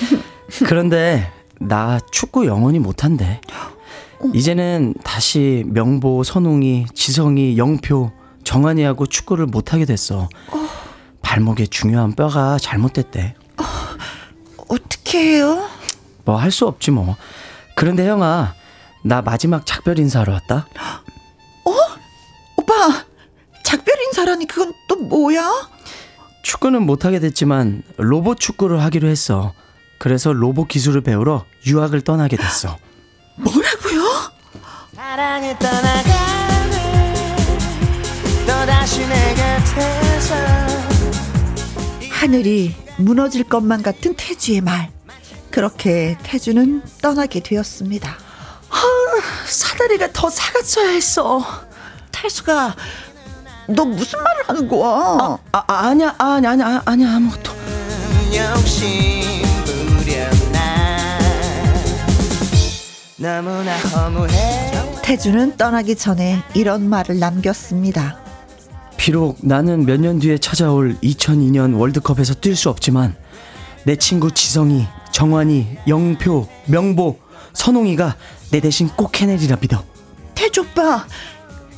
그런데 0.66 1.32
나 1.58 1.98
축구 2.12 2.46
영원히 2.46 2.78
못한대. 2.78 3.40
이제는 4.34 4.94
다시 5.02 5.64
명보, 5.68 6.24
선웅이, 6.24 6.86
지성이, 6.94 7.56
영표, 7.56 8.12
정한이하고 8.44 9.06
축구를 9.06 9.46
못하게 9.46 9.86
됐어. 9.86 10.28
발목에 11.22 11.66
중요한 11.66 12.12
뼈가 12.12 12.58
잘못됐대. 12.58 13.39
어떻게 14.70 15.18
해요? 15.36 15.68
뭐 16.24 16.36
할 16.36 16.50
수 16.50 16.66
없지 16.66 16.90
뭐. 16.90 17.16
그런데 17.74 18.06
형아, 18.08 18.54
나 19.02 19.22
마지막 19.22 19.64
작별 19.66 19.98
인사하러 19.98 20.32
왔다. 20.34 20.66
오빠 22.56 23.04
작별 23.64 23.98
인사라니 24.02 24.46
그건 24.46 24.72
또 24.88 24.96
뭐야? 24.96 25.68
축구는 26.42 26.82
못하게 26.86 27.20
됐지만 27.20 27.82
로봇 27.96 28.38
축구를 28.40 28.82
하기로 28.82 29.08
했어. 29.08 29.52
그래서 29.98 30.32
로봇 30.32 30.68
기술을 30.68 31.00
배우러 31.02 31.44
유학을 31.66 32.00
떠나게 32.02 32.36
됐어. 32.36 32.76
뭐라고요? 33.36 34.30
사랑을 34.94 35.58
떠나가네 35.58 37.36
또다시 38.46 39.06
내 39.06 39.34
곁에서 39.34 40.34
하늘이 42.20 42.76
무너질 42.98 43.44
것만 43.44 43.82
같은 43.82 44.12
태주의 44.14 44.60
말. 44.60 44.90
그렇게 45.50 46.18
태주는 46.22 46.82
떠나게 47.00 47.40
되었습니다. 47.40 48.14
사다리가 49.46 50.12
더 50.12 50.28
사갔어야 50.28 50.90
했어. 50.90 51.42
태수가 52.12 52.76
너 53.68 53.86
무슨 53.86 54.22
말을 54.22 54.48
하는 54.48 54.68
거야? 54.68 55.38
아, 55.52 55.64
아 55.66 55.86
아니야, 55.88 56.14
아니야, 56.18 56.50
아니야, 56.50 56.82
아니야 56.84 57.14
아무것도. 57.14 57.52
욕심 58.36 59.42
부렸나 59.64 61.18
너무나 63.16 63.76
허무해 63.78 64.72
태주는 65.02 65.56
떠나기 65.56 65.96
전에 65.96 66.42
이런 66.52 66.86
말을 66.86 67.18
남겼습니다. 67.18 68.19
비록 69.10 69.38
나는 69.42 69.86
몇 69.86 69.98
년 69.98 70.20
뒤에 70.20 70.38
찾아올 70.38 70.96
2002년 71.02 71.76
월드컵에서 71.76 72.34
뛸 72.34 72.54
수 72.54 72.70
없지만 72.70 73.16
내 73.84 73.96
친구 73.96 74.30
지성이, 74.30 74.86
정환이, 75.10 75.66
영표, 75.88 76.46
명보, 76.66 77.18
선홍이가 77.52 78.14
내 78.52 78.60
대신 78.60 78.88
꼭 78.90 79.20
해내리라 79.20 79.56
믿어. 79.60 79.82
태주 80.36 80.60
오빠 80.60 81.06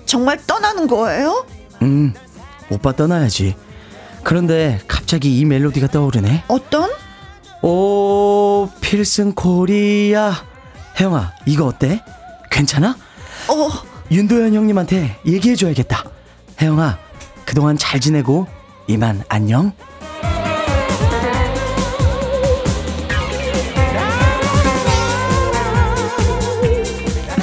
정말 0.04 0.38
떠나는 0.46 0.86
거예요? 0.86 1.46
음, 1.80 2.12
오빠 2.68 2.92
떠나야지. 2.92 3.56
그런데 4.22 4.78
갑자기 4.86 5.38
이 5.38 5.46
멜로디가 5.46 5.86
떠오르네. 5.88 6.44
어떤? 6.48 6.90
오, 7.62 8.68
필승 8.82 9.32
코리아. 9.32 10.34
혜영아, 11.00 11.32
이거 11.46 11.64
어때? 11.64 12.02
괜찮아? 12.50 12.90
어 13.48 13.70
윤도현 14.10 14.52
형님한테 14.52 15.18
얘기해줘야겠다. 15.24 16.04
혜영아, 16.60 16.98
그동안 17.44 17.76
잘 17.76 18.00
지내고 18.00 18.46
이만 18.86 19.22
안녕. 19.28 19.72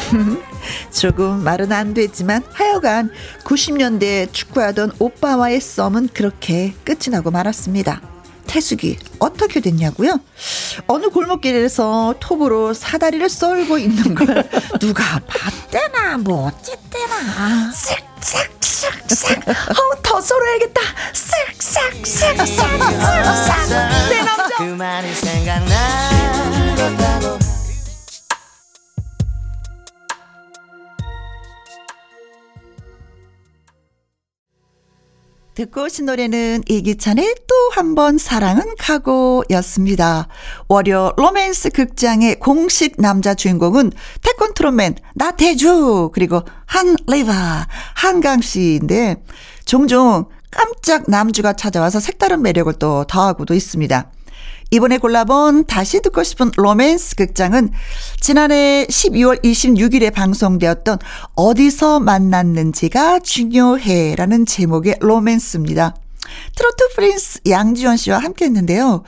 조금 0.91 1.43
말은 1.43 1.71
안 1.71 1.93
됐지만 1.93 2.43
하여간 2.51 3.11
90년대 3.43 4.33
축구하던 4.33 4.93
오빠와의 4.99 5.61
썸은 5.61 6.09
그렇게 6.13 6.73
끝이 6.83 7.09
나고 7.11 7.31
말았습니다. 7.31 8.18
태숙이 8.53 8.97
어떻게 9.19 9.59
됐냐고요? 9.59 10.19
어느 10.87 11.05
골목길에서 11.09 12.15
톱으로 12.19 12.73
사다리를 12.73 13.29
썰고 13.29 13.77
있는 13.77 14.15
걸 14.15 14.49
누가 14.81 15.19
봤대나 15.27 16.17
뭐 16.17 16.47
어쨌대나. 16.47 17.71
쓱싹쓱싹 17.71 19.47
어, 19.49 20.01
더 20.01 20.19
썰어야겠다. 20.19 20.81
쓱싹쓱싹 21.13 22.37
내 24.09 24.23
남자 24.23 24.57
듣고 35.59 35.83
오신 35.83 36.05
노래는 36.05 36.63
이기찬의 36.69 37.35
또 37.47 37.59
한 37.75 37.93
번 37.95 38.17
사랑은 38.17 38.75
가고 38.79 39.43
였습니다. 39.51 40.27
월요 40.69 41.13
로맨스 41.17 41.71
극장의 41.71 42.39
공식 42.39 42.95
남자 42.97 43.33
주인공은 43.33 43.91
태권트로맨 44.23 44.95
나태주 45.15 46.11
그리고 46.13 46.41
한리바 46.65 47.67
한강 47.95 48.41
씨인데 48.41 49.17
종종 49.65 50.25
깜짝 50.49 51.03
남주가 51.09 51.53
찾아와서 51.53 51.99
색다른 51.99 52.41
매력을 52.41 52.71
또 52.79 53.03
더하고도 53.05 53.53
있습니다. 53.53 54.11
이번에 54.71 54.99
골라본 54.99 55.65
다시 55.65 55.99
듣고 56.01 56.23
싶은 56.23 56.51
로맨스 56.55 57.15
극장은 57.15 57.71
지난해 58.19 58.85
12월 58.87 59.43
26일에 59.43 60.13
방송되었던 60.13 60.99
어디서 61.35 61.99
만났는지가 61.99 63.19
중요해라는 63.19 64.45
제목의 64.45 64.97
로맨스입니다. 64.99 65.95
트로트 66.55 66.89
프린스 66.95 67.39
양지원 67.49 67.97
씨와 67.97 68.19
함께 68.19 68.45
했는데요. 68.45 69.03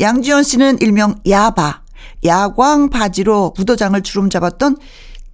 양지원 0.00 0.42
씨는 0.42 0.78
일명 0.80 1.14
야바, 1.26 1.82
야광 2.24 2.90
바지로 2.90 3.54
무도장을 3.56 3.98
주름 4.02 4.28
잡았던 4.28 4.76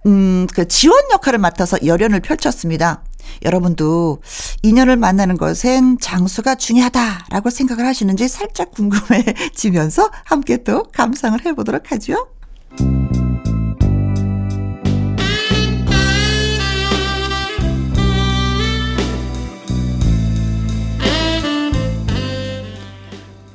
음, 0.05 0.47
그 0.53 0.67
지원 0.67 0.97
역할을 1.11 1.39
맡아서 1.39 1.77
열연을 1.85 2.21
펼쳤습니다. 2.21 3.03
여러분도 3.43 4.21
인연을 4.61 4.97
만나는 4.97 5.37
것엔 5.37 5.99
장수가 5.99 6.55
중요하다라고 6.55 7.49
생각을 7.49 7.85
하시는지 7.85 8.27
살짝 8.27 8.71
궁금해지면서 8.71 10.09
함께 10.23 10.63
또 10.63 10.83
감상을 10.91 11.45
해보도록 11.45 11.91
하죠. 11.91 12.27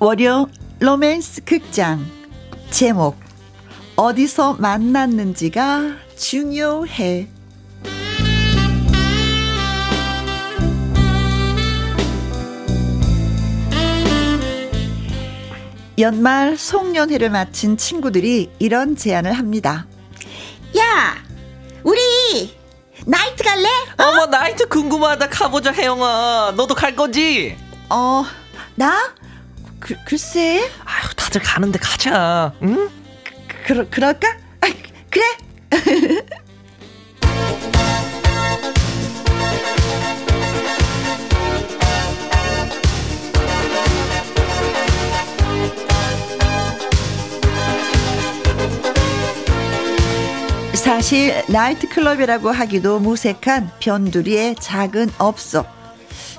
월요 0.00 0.46
로맨스 0.78 1.42
극장 1.44 2.06
제목 2.70 3.16
어디서 3.96 4.54
만났는지가 4.54 5.96
중요해. 6.16 7.37
연말 15.98 16.56
송년회를 16.56 17.30
마친 17.30 17.76
친구들이 17.76 18.50
이런 18.58 18.94
제안을 18.96 19.32
합니다. 19.32 19.86
야, 20.78 21.16
우리 21.82 22.56
나이트 23.04 23.42
갈래? 23.42 23.68
어머 23.96 24.26
나이트 24.26 24.68
궁금하다 24.68 25.28
가보자 25.28 25.72
혜영아 25.72 26.54
너도 26.56 26.74
갈 26.74 26.94
거지? 26.94 27.56
어, 27.90 28.24
나? 28.76 29.12
그, 29.80 29.96
글쎄, 30.04 30.70
아유 30.84 31.08
다들 31.16 31.40
가는데 31.40 31.78
가자 31.78 32.52
응? 32.62 32.88
그, 33.66 33.88
그럴까? 33.90 34.28
아, 34.60 34.66
그래. 35.10 35.24
사실 50.78 51.42
나이트클럽이라고 51.48 52.50
하기도 52.50 52.98
무색한 53.00 53.70
변두리의 53.80 54.54
작은 54.60 55.10
업소. 55.18 55.64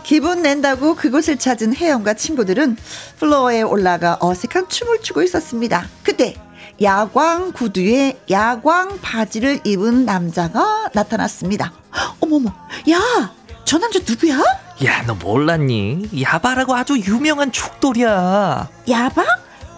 기분 0.04 0.42
낸다고 0.42 0.96
그곳을 0.96 1.38
찾은 1.38 1.76
혜영과 1.76 2.14
친구들은 2.16 2.78
플로어에 3.20 3.62
올라가 3.62 4.18
어색한 4.20 4.70
춤을 4.70 5.02
추고 5.04 5.22
있었습니다. 5.24 5.88
그때 6.04 6.36
야광 6.82 7.52
구두에 7.52 8.18
야광 8.30 9.00
바지를 9.02 9.60
입은 9.66 10.06
남자가 10.06 10.90
나타났습니다. 10.94 11.74
헉, 11.94 12.16
어머머, 12.22 12.50
야, 12.90 13.32
저 13.66 13.78
남자 13.78 14.00
누구야? 14.08 14.42
야 14.86 15.04
너 15.06 15.14
몰랐니? 15.16 16.10
야바라고 16.22 16.74
아주 16.76 16.98
유명한 16.98 17.52
축돌이야 17.52 18.70
야바? 18.90 19.26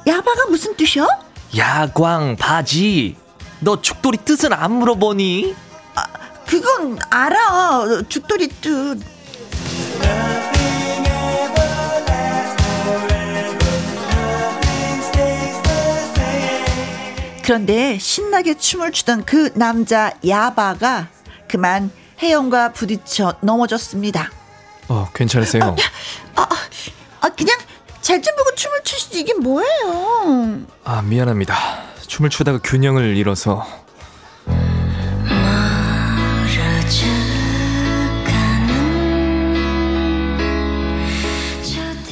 야바가 0.07 0.45
무슨 0.49 0.75
뜻이야? 0.77 1.07
야광 1.57 2.35
바지 2.37 3.17
너 3.61 3.79
축돌이 3.81 4.17
뜻은 4.25 4.53
안 4.53 4.73
물어보니? 4.73 5.55
그건 6.47 6.97
알아. 7.09 8.01
죽돌이 8.09 8.47
뜻. 8.61 8.99
그런데 17.43 17.97
신나게 17.97 18.55
춤을 18.57 18.91
추던 18.91 19.25
그 19.25 19.51
남자 19.55 20.11
야바가 20.25 21.07
그만 21.49 21.91
혜영과 22.21 22.71
부딪혀 22.71 23.33
넘어졌습니다. 23.41 24.29
어 24.87 25.09
괜찮으세요? 25.13 25.75
아 26.35 27.29
그냥 27.29 27.57
잘 28.01 28.21
좀 28.21 28.35
보고 28.35 28.53
춤을 28.55 28.83
추시지 28.83 29.19
이게 29.21 29.33
뭐예요? 29.33 30.61
아 30.83 31.01
미안합니다 31.01 31.55
춤을 32.11 32.29
추다가 32.29 32.57
균형을 32.61 33.15
잃어서 33.15 33.65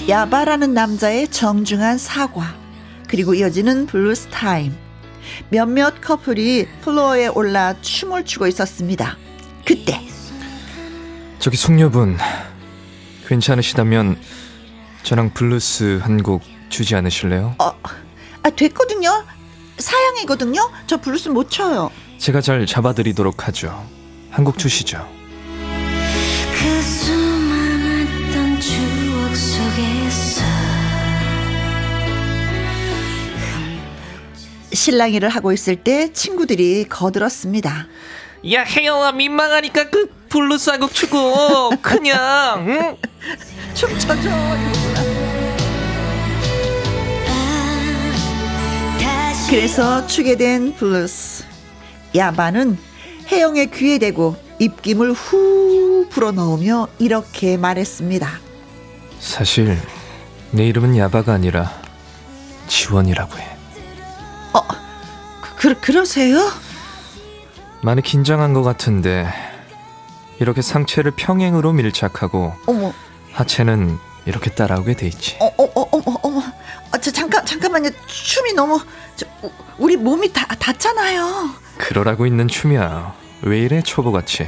야바라는 0.08 0.74
남자의 0.74 1.28
정중한 1.28 1.98
사과 1.98 2.56
그리고 3.10 3.34
이어지는 3.34 3.88
블루스 3.88 4.30
타임 4.30 4.74
몇몇 5.50 6.00
커플이 6.02 6.66
플로어에 6.82 7.28
올라 7.28 7.76
춤을 7.82 8.24
추고 8.24 8.48
있었습니다. 8.48 9.18
그때 9.66 10.00
저기 11.40 11.58
숙녀분 11.58 12.18
괜찮으시다면 13.28 14.18
저랑 15.04 15.34
블루스 15.34 16.00
한 16.02 16.24
곡 16.24 16.42
추지 16.70 16.96
않으실래요? 16.96 17.56
어, 17.60 17.72
아 18.44 18.50
됐거든요. 18.50 19.24
사양이거든요. 19.80 20.70
저 20.88 20.98
블루스 20.98 21.30
못 21.30 21.50
춰요. 21.50 21.90
제가 22.18 22.42
잘 22.42 22.66
잡아드리도록 22.66 23.48
하죠 23.48 23.88
한곡 24.30 24.58
추시죠 24.58 25.08
그 26.60 26.82
수많았던 26.82 28.60
추억 28.60 29.36
속에서 29.36 30.44
실랑이를 34.74 35.30
하고 35.30 35.52
있을 35.54 35.78
때 35.78 36.12
친구들이 36.14 36.86
거들었습니다. 36.90 37.88
야 38.52 38.64
혜영아 38.64 39.14
민망하니까 39.14 39.90
그 39.90 40.08
블루스 40.30 40.70
한곡 40.72 40.94
추고 40.94 41.72
그냥 41.82 42.66
응? 42.68 42.98
춤춰줘. 43.74 44.30
그래서 49.50 50.06
추게 50.06 50.36
된 50.38 50.76
블루스. 50.76 51.44
야바는 52.16 52.78
혜영의 53.32 53.72
귀에 53.72 53.98
대고 53.98 54.36
입김을 54.60 55.14
후 55.14 56.08
불어넣으며 56.10 56.88
이렇게 57.00 57.58
말했습니다. 57.58 58.30
사실 59.20 59.78
내 60.52 60.68
이름은 60.68 60.98
야바가 60.98 61.34
아니라 61.34 61.72
지원이라고 62.68 63.38
해. 63.38 63.50
그, 65.58 65.78
그러세요? 65.82 66.38
많이 67.82 68.02
긴장한 68.02 68.54
것 68.54 68.64
같은데 68.64 69.28
이렇게 70.40 70.62
상체를 70.62 71.12
평행으로 71.12 71.74
밀착하고 71.74 72.54
어머, 72.66 72.94
하체는 73.34 73.98
이렇게 74.26 74.52
따라오게 74.52 74.94
돼 74.96 75.08
있지. 75.08 75.36
어, 75.42 75.48
어, 75.48 75.64
어, 75.64 75.90
어머, 75.92 76.18
어머. 76.24 76.42
아, 76.92 76.98
저 77.00 77.12
잠깐, 77.12 77.46
잠깐만요. 77.46 77.90
춤이 78.08 78.54
너무, 78.54 78.80
저, 79.20 79.26
우- 79.44 79.52
우리 79.78 79.98
몸이 79.98 80.32
다, 80.32 80.46
닿잖아요. 80.56 81.50
그러라고 81.78 82.26
있는 82.26 82.48
춤이야. 82.48 83.14
왜 83.42 83.60
이래 83.60 83.82
초보같이. 83.82 84.48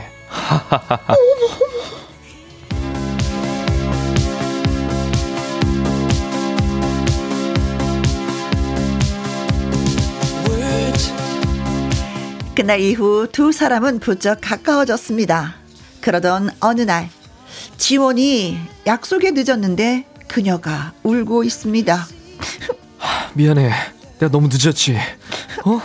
그날 12.55 12.79
이후 12.79 13.27
두 13.31 13.51
사람은 13.51 13.99
부쩍 13.99 14.39
가까워졌습니다. 14.41 15.55
그러던 16.01 16.49
어느 16.59 16.81
날, 16.81 17.09
지원이 17.77 18.59
약속에 18.85 19.31
늦었는데 19.31 20.05
그녀가 20.27 20.93
울고 21.03 21.43
있습니다. 21.43 22.07
미안해. 23.33 23.71
내가 24.21 24.31
너무 24.31 24.47
늦었지. 24.51 24.95
어? 25.65 25.81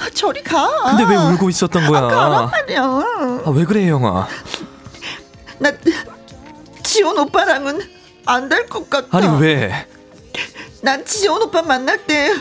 아, 0.00 0.10
저리 0.14 0.42
가. 0.42 0.66
근데 0.96 1.04
왜 1.04 1.16
울고 1.16 1.50
있었던 1.50 1.86
거야? 1.86 2.00
가란 2.02 2.50
말이야. 2.50 2.82
아, 2.82 3.52
왜 3.54 3.64
그래, 3.66 3.86
영아? 3.88 4.26
나 5.58 5.70
지원 6.82 7.18
오빠랑은 7.18 7.80
안 8.24 8.48
될 8.48 8.66
것 8.66 8.88
같아. 8.88 9.08
아니, 9.18 9.28
왜? 9.42 9.86
난 10.80 11.04
지원 11.04 11.42
오빠 11.42 11.60
만날 11.62 11.98
때 12.06 12.34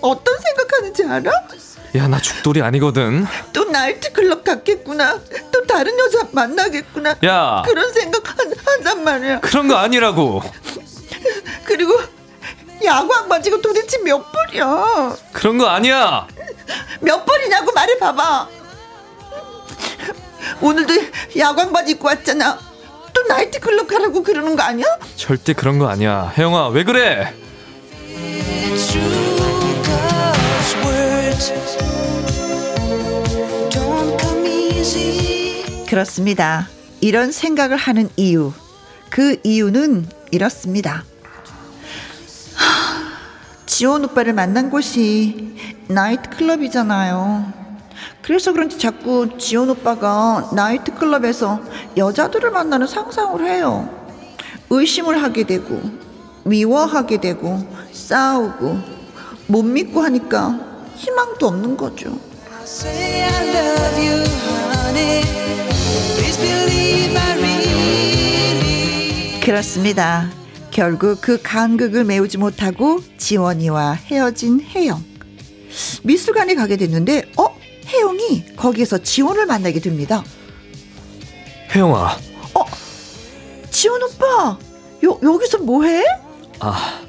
어떤 0.00 0.36
생각하는지 0.38 1.04
알아? 1.04 1.30
야, 1.96 2.08
나 2.08 2.20
죽돌이 2.20 2.60
아니거든. 2.60 3.26
또 3.52 3.64
나이트클럽 3.66 4.42
갔겠구나. 4.44 5.20
또 5.52 5.64
다른 5.66 5.96
여자 5.98 6.26
만나겠구나. 6.32 7.16
야. 7.24 7.62
그런 7.64 7.92
생각 7.92 8.28
한, 8.38 8.52
한단 8.66 9.04
말이야. 9.04 9.40
그런 9.40 9.68
거 9.68 9.76
아니라고. 9.76 10.42
그리고 11.64 11.98
야광 12.84 13.28
바지가 13.28 13.60
도대체 13.60 13.98
몇 13.98 14.24
벌이야? 14.32 15.16
그런 15.32 15.58
거 15.58 15.66
아니야. 15.66 16.26
몇 17.00 17.24
벌이냐고 17.24 17.72
말해봐봐. 17.72 18.48
오늘도 20.60 20.94
야광 21.38 21.72
바지 21.72 21.92
입고 21.92 22.08
왔잖아. 22.08 22.58
또 23.12 23.22
나이트클럽 23.24 23.86
가라고 23.86 24.22
그러는 24.22 24.56
거 24.56 24.62
아니야? 24.62 24.86
절대 25.16 25.52
그런 25.52 25.78
거 25.78 25.88
아니야. 25.88 26.32
혜영아, 26.36 26.68
왜 26.68 26.84
그래? 26.84 27.34
그렇습니다. 35.88 36.68
이런 37.00 37.32
생각을 37.32 37.76
하는 37.76 38.08
이유. 38.16 38.52
그 39.10 39.38
이유는 39.42 40.08
이렇습니다. 40.30 41.04
하, 43.80 43.82
지원 43.82 44.04
오빠를 44.04 44.34
만난 44.34 44.68
곳이 44.68 45.56
나이트클럽이잖아요. 45.88 47.50
그래서 48.20 48.52
그런지 48.52 48.78
자꾸 48.78 49.38
지원 49.38 49.70
오빠가 49.70 50.50
나이트클럽에서 50.54 51.62
여자들을 51.96 52.50
만나는 52.50 52.86
상상을 52.86 53.42
해요. 53.46 53.88
의심을 54.68 55.22
하게 55.22 55.44
되고, 55.44 55.80
미워하게 56.44 57.22
되고, 57.22 57.58
싸우고, 57.90 58.78
못 59.46 59.62
믿고 59.62 60.02
하니까 60.02 60.60
희망도 60.96 61.46
없는 61.46 61.78
거죠. 61.78 62.10
그렇습니다. 69.42 70.39
결국 70.70 71.20
그 71.20 71.40
간극을 71.42 72.04
메우지 72.04 72.38
못하고 72.38 73.00
지원이와 73.18 73.92
헤어진 73.92 74.60
혜영. 74.60 75.02
미술관에 76.02 76.54
가게 76.54 76.76
됐는데, 76.76 77.30
어? 77.36 77.48
혜영이 77.86 78.56
거기에서 78.56 78.98
지원을 78.98 79.46
만나게 79.46 79.80
됩니다. 79.80 80.22
혜영아. 81.74 82.16
지원 83.70 84.02
오빠, 84.02 84.58
요, 85.04 85.18
여기서 85.22 85.58
뭐 85.58 85.84
해? 85.84 86.04
아, 86.58 87.00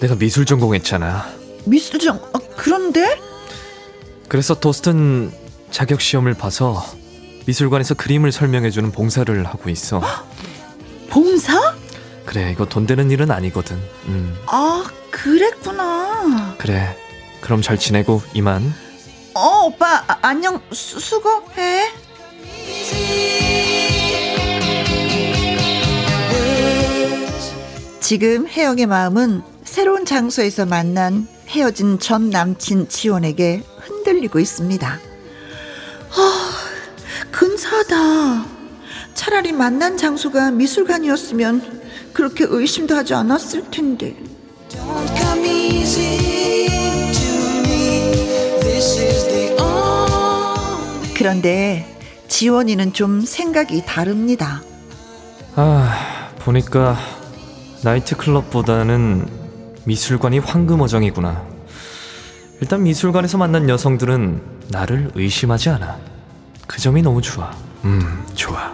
내가 0.00 0.16
미술 0.16 0.44
전공했잖아. 0.44 1.24
미술장, 1.66 2.20
아, 2.32 2.38
그런데? 2.56 3.20
그래서 4.28 4.58
도스턴 4.58 5.32
자격 5.70 6.00
시험을 6.00 6.34
봐서 6.34 6.84
미술관에서 7.46 7.94
그림을 7.94 8.32
설명해 8.32 8.70
주는 8.70 8.90
봉사를 8.90 9.44
하고 9.46 9.70
있어. 9.70 10.02
봉사? 11.10 11.76
그래, 12.34 12.50
이거 12.50 12.66
돈 12.66 12.84
되는 12.84 13.12
일은 13.12 13.30
아니거든. 13.30 13.76
음, 14.06 14.36
아, 14.46 14.84
그랬구나. 15.12 16.56
그래. 16.58 16.96
그럼 17.40 17.62
잘 17.62 17.78
지내고 17.78 18.22
이만. 18.34 18.74
어, 19.34 19.66
오빠, 19.66 20.02
아, 20.08 20.18
안녕, 20.20 20.60
수, 20.72 20.98
수고해. 20.98 21.92
지금 28.00 28.48
혜영의 28.48 28.86
마음은 28.86 29.42
새로운 29.62 30.04
장소에서 30.04 30.66
만난 30.66 31.28
헤어진 31.46 32.00
전 32.00 32.30
남친 32.30 32.88
지원에게 32.88 33.62
흔들리고 33.78 34.40
있습니다. 34.40 34.98
아, 36.10 36.50
근사하다. 37.30 38.44
차라리 39.14 39.52
만난 39.52 39.96
장소가 39.96 40.50
미술관이었으면 40.50 41.83
그렇게 42.14 42.46
의심도 42.48 42.94
하지 42.94 43.12
않았을 43.12 43.70
텐데. 43.70 44.16
그런데 51.16 51.98
지원이는 52.28 52.92
좀 52.92 53.20
생각이 53.20 53.84
다릅니다. 53.84 54.62
아, 55.56 56.30
보니까 56.38 56.96
나이트클럽보다는 57.82 59.26
미술관이 59.84 60.38
황금어정이구나. 60.38 61.46
일단 62.60 62.82
미술관에서 62.84 63.38
만난 63.38 63.68
여성들은 63.68 64.42
나를 64.68 65.10
의심하지 65.14 65.68
않아. 65.70 65.98
그 66.66 66.80
점이 66.80 67.02
너무 67.02 67.20
좋아. 67.20 67.50
음, 67.84 68.24
좋아. 68.34 68.72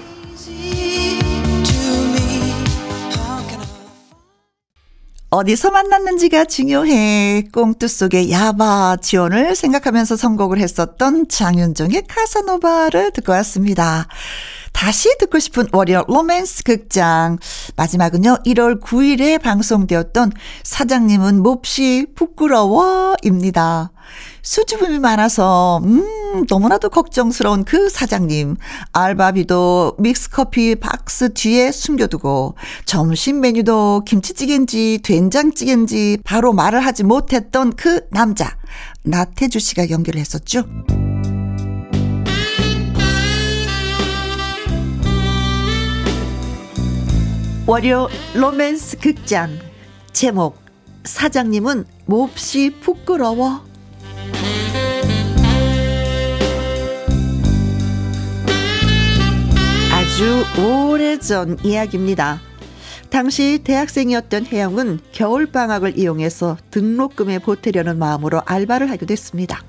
어디서 5.32 5.70
만났는지가 5.70 6.46
중요해. 6.46 7.50
꽁투 7.52 7.86
속의 7.86 8.32
야바 8.32 8.96
지원을 9.00 9.54
생각하면서 9.54 10.16
선곡을 10.16 10.58
했었던 10.58 11.28
장윤정의 11.28 12.02
카사노바를 12.08 13.12
듣고 13.12 13.30
왔습니다. 13.34 14.08
다시 14.72 15.08
듣고 15.20 15.38
싶은 15.38 15.68
월요 15.70 16.04
로맨스 16.08 16.64
극장. 16.64 17.38
마지막은요, 17.76 18.38
1월 18.44 18.80
9일에 18.80 19.40
방송되었던 19.40 20.32
사장님은 20.64 21.42
몹시 21.42 22.06
부끄러워입니다. 22.16 23.92
수줍음이 24.42 24.98
많아서, 24.98 25.80
음, 25.84 26.44
너무나도 26.48 26.90
걱정스러운 26.90 27.64
그 27.64 27.88
사장님. 27.88 28.56
알바비도 28.92 29.96
믹스커피 29.98 30.76
박스 30.76 31.32
뒤에 31.32 31.72
숨겨두고, 31.72 32.54
점심 32.84 33.40
메뉴도 33.40 34.02
김치찌개인지 34.06 35.00
된장찌개인지 35.02 36.18
바로 36.24 36.52
말을 36.52 36.84
하지 36.84 37.04
못했던 37.04 37.74
그 37.74 38.06
남자. 38.10 38.56
나태주 39.02 39.58
씨가 39.58 39.90
연결을 39.90 40.20
했었죠. 40.20 40.64
월요 47.66 48.08
로맨스 48.34 48.98
극장 48.98 49.56
제목 50.12 50.58
사장님은 51.04 51.84
몹시 52.06 52.70
부끄러워 52.80 53.69
아주 60.20 60.44
오래전 60.60 61.56
이야기입니다. 61.64 62.42
당시 63.08 63.58
대학생이었던 63.64 64.44
혜영은 64.44 65.00
겨울방학을 65.12 65.98
이용해서 65.98 66.58
등록금에 66.70 67.38
보태려는 67.38 67.98
마음으로 67.98 68.42
알바를 68.44 68.90
하게 68.90 69.06
됐습니다. 69.06 69.64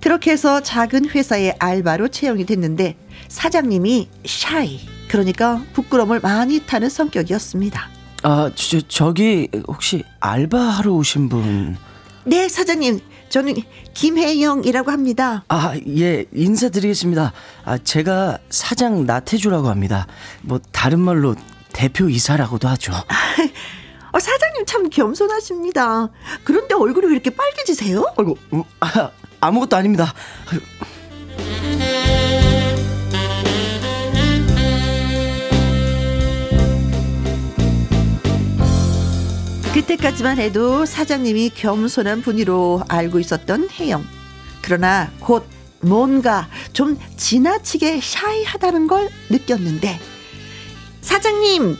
그렇게 0.00 0.30
해서 0.30 0.62
작은 0.62 1.08
회사에 1.08 1.56
알바로 1.58 2.06
채용이 2.06 2.46
됐는데 2.46 2.96
사장님이 3.26 4.08
샤이, 4.24 4.78
그러니까 5.08 5.60
부끄러움을 5.72 6.20
많이 6.20 6.64
타는 6.64 6.88
성격이었습니다. 6.88 7.88
아, 8.22 8.52
저, 8.54 8.80
저기 8.82 9.48
혹시 9.66 10.04
알바하러 10.20 10.92
오신 10.92 11.28
분? 11.28 11.76
네, 12.22 12.48
사장님. 12.48 13.00
저는 13.36 13.52
김혜영이라고 13.92 14.90
합니다. 14.90 15.44
아, 15.48 15.74
예, 15.98 16.24
인사드리겠습니다. 16.32 17.34
아, 17.66 17.76
제가 17.76 18.38
사장 18.48 19.04
나태주라고 19.04 19.68
합니다. 19.68 20.06
뭐 20.40 20.58
다른 20.72 21.00
말로 21.00 21.34
대표 21.74 22.08
이사라고도 22.08 22.66
하죠. 22.68 22.94
어, 22.94 24.16
사장님 24.18 24.64
참 24.64 24.88
겸손하십니다. 24.88 26.08
그런데 26.44 26.74
얼굴이 26.76 27.08
왜 27.08 27.12
이렇게 27.12 27.28
빨개지세요? 27.28 28.06
아이고, 28.16 28.38
음, 28.54 28.62
아, 28.80 29.10
아무것도 29.40 29.76
아닙니다. 29.76 30.14
아유, 30.50 30.60
그때까지만 39.76 40.38
해도 40.38 40.86
사장님이 40.86 41.50
겸손한 41.50 42.22
분이로 42.22 42.82
알고 42.88 43.20
있었던 43.20 43.68
혜영. 43.78 44.06
그러나 44.62 45.10
곧 45.20 45.46
뭔가 45.82 46.48
좀 46.72 46.98
지나치게 47.18 48.00
샤이하다는 48.00 48.86
걸 48.86 49.10
느꼈는데 49.28 50.00
사장님 51.02 51.76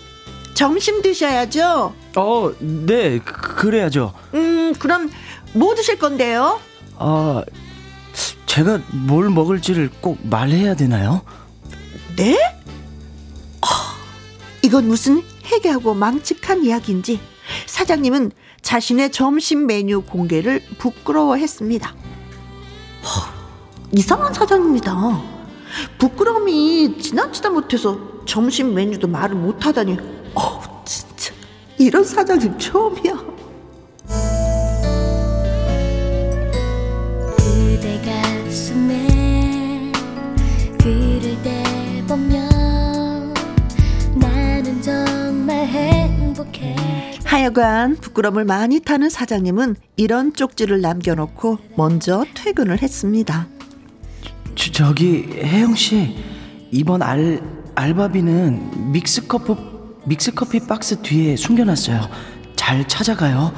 점심 0.52 1.00
드셔야죠. 1.00 1.94
어, 2.16 2.52
네, 2.60 3.18
그- 3.18 3.54
그래야죠. 3.56 4.12
음 4.34 4.74
그럼 4.78 5.10
뭐 5.54 5.74
드실 5.74 5.98
건데요? 5.98 6.60
아, 6.98 7.42
제가 8.44 8.78
뭘 8.92 9.30
먹을지를 9.30 9.90
꼭 10.02 10.18
말해야 10.22 10.74
되나요? 10.74 11.22
네? 12.16 12.34
어, 13.62 13.66
이건 14.60 14.86
무슨 14.86 15.22
해괴하고 15.46 15.94
망측한 15.94 16.62
이야기인지 16.66 17.20
사장님은 17.66 18.32
자신의 18.62 19.12
점심 19.12 19.66
메뉴 19.66 20.02
공개를 20.02 20.62
부끄러워했습니다. 20.78 21.88
허, 21.90 23.36
이상한 23.92 24.32
사장님이다. 24.34 25.22
부끄러움이 25.98 26.98
지나치다 26.98 27.50
못해서 27.50 27.98
점심 28.26 28.74
메뉴도 28.74 29.06
말을 29.08 29.36
못하다니. 29.36 29.96
어, 30.34 30.82
진짜 30.84 31.32
이런 31.78 32.02
사장님 32.04 32.58
처음이야. 32.58 33.24
그대 37.36 38.00
가슴에 38.04 39.05
하여간 47.36 47.96
부끄러움을 47.96 48.46
많이 48.46 48.80
타는 48.80 49.10
사장님은 49.10 49.76
이런 49.98 50.32
쪽지를 50.32 50.80
남겨놓고 50.80 51.58
먼저 51.76 52.24
퇴근을 52.34 52.80
했습니다. 52.80 53.46
저, 54.54 54.72
저기 54.72 55.28
혜영 55.34 55.74
씨 55.74 56.16
이번 56.70 57.02
알 57.02 57.42
알바비는 57.74 58.90
믹스 58.90 59.26
커피 59.26 59.54
믹스 60.06 60.32
커피 60.32 60.60
박스 60.60 61.02
뒤에 61.02 61.36
숨겨놨어요. 61.36 62.08
잘 62.56 62.88
찾아가요. 62.88 63.52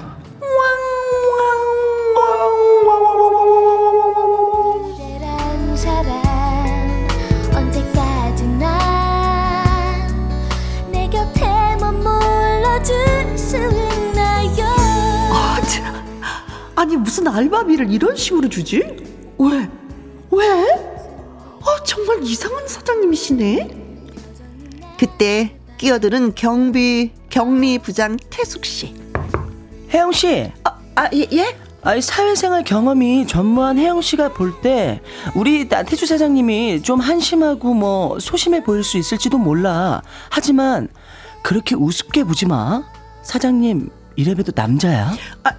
무슨 17.19 17.33
알바비를 17.33 17.93
이런 17.93 18.15
식으로 18.15 18.49
주지? 18.49 18.77
왜? 19.39 19.69
왜? 20.31 20.47
아, 21.61 21.83
정말 21.85 22.23
이상한 22.23 22.69
사장님이시네. 22.69 23.71
그때 24.97 25.59
끼어드는 25.79 26.37
경비 26.37 27.11
경리 27.29 27.81
부장 27.81 28.17
태숙 28.31 28.65
씨. 28.65 28.95
혜영 29.93 30.13
씨, 30.13 30.53
아, 30.63 30.79
아 30.95 31.09
예, 31.13 31.27
예? 31.33 31.57
아니 31.83 32.01
사회생활 32.01 32.63
경험이 32.63 33.27
전무한 33.27 33.79
혜영 33.79 34.01
씨가 34.01 34.33
볼 34.35 34.61
때 34.63 35.01
우리 35.35 35.67
나태주 35.69 36.07
사장님이 36.07 36.83
좀 36.83 37.01
한심하고 37.01 37.75
뭐 37.75 38.21
소심해 38.21 38.63
보일 38.63 38.85
수 38.85 38.97
있을지도 38.97 39.39
몰라. 39.39 40.03
하지만 40.31 40.87
그렇게 41.43 41.75
우습게 41.75 42.23
보지 42.23 42.47
마. 42.47 42.85
사장님 43.23 43.91
이래봬도 44.15 44.53
남자야. 44.55 45.13
아, 45.43 45.51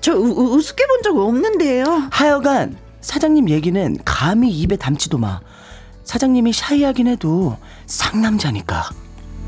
저 0.00 0.14
우, 0.14 0.24
우- 0.28 0.54
우습게 0.56 0.86
본 0.86 1.02
적 1.02 1.16
없는데요. 1.16 2.08
하여간 2.10 2.76
사장님 3.00 3.48
얘기는 3.50 3.96
감히 4.04 4.50
입에 4.50 4.76
담지도 4.76 5.18
마. 5.18 5.40
사장님이 6.04 6.52
샤이하긴 6.52 7.06
해도 7.08 7.56
상남자니까. 7.86 8.90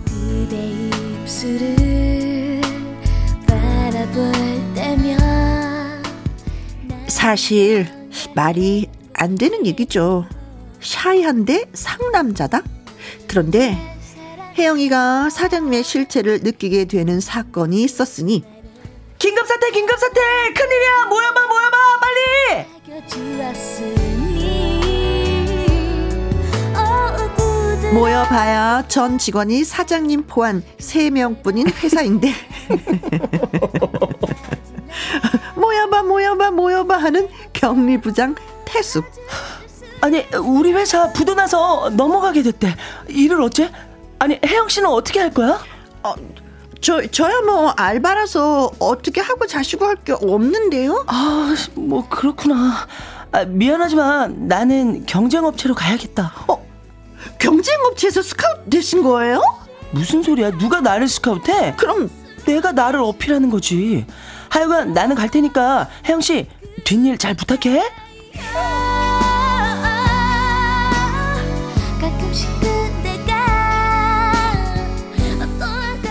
그대 0.07 0.57
입술을 1.23 2.61
바라볼 3.47 4.33
때면 4.75 6.03
사실 7.09 7.87
말이 8.35 8.89
안 9.15 9.35
되는 9.37 9.67
얘기죠. 9.67 10.27
샤이한데 10.81 11.67
상남자다? 11.75 12.63
그런데 13.27 13.77
혜영이가 14.57 15.31
사장님의 15.31 15.85
실체를 15.85 16.41
느끼게 16.43 16.85
되는 16.87 17.21
사건이 17.21 17.83
있었으니 17.83 18.45
긴급사태 19.51 19.71
긴급사태. 19.73 20.21
큰일이야. 20.55 21.07
모여봐 21.09 21.47
모여봐. 21.49 21.77
빨리. 22.01 22.21
어, 26.77 27.91
모여봐야 27.93 28.85
전 28.87 29.19
직원이 29.19 29.65
사장님 29.65 30.29
포함 30.29 30.63
3명뿐인 30.79 31.75
회사인데. 31.83 32.33
모여봐 35.57 36.05
모여봐 36.05 36.53
모여봐 36.53 36.97
하는 36.99 37.29
격리부장 37.53 38.37
태숙. 38.65 39.05
아니 40.01 40.25
우리 40.37 40.73
회사 40.73 41.13
부도나서 41.13 41.91
넘어가게 41.91 42.43
됐대. 42.43 42.77
일을 43.09 43.43
어째? 43.43 43.73
아니 44.21 44.39
혜영 44.47 44.69
씨는 44.69 44.89
어떻게 44.89 45.19
할 45.19 45.35
거야? 45.35 45.59
저, 46.81 47.07
저야 47.07 47.41
뭐 47.43 47.71
알바라서 47.77 48.73
어떻게 48.79 49.21
하고 49.21 49.47
자시고 49.47 49.85
할 49.85 49.97
게 50.05 50.13
없는데요 50.13 51.05
아 51.09 51.55
뭐 51.75 52.09
그렇구나 52.09 52.87
아, 53.33 53.45
미안하지만 53.45 54.49
나는 54.49 55.05
경쟁업체로 55.07 55.75
가야겠다 55.75 56.33
어, 56.49 56.65
경쟁업체에서 57.39 58.23
스카우트 58.23 58.71
되신 58.71 59.03
거예요? 59.03 59.43
무슨 59.93 60.23
소리야 60.23 60.53
누가 60.53 60.81
나를 60.81 61.07
스카우트해? 61.09 61.75
그럼 61.77 62.11
내가 62.47 62.73
나를 62.73 63.01
어필하는 63.01 63.51
거지 63.51 64.07
하여간 64.49 64.95
나는 64.95 65.15
갈 65.17 65.29
테니까 65.29 65.89
혜영 66.09 66.21
씨 66.23 66.47
뒷일 66.85 67.19
잘 67.19 67.35
부탁해 67.35 67.83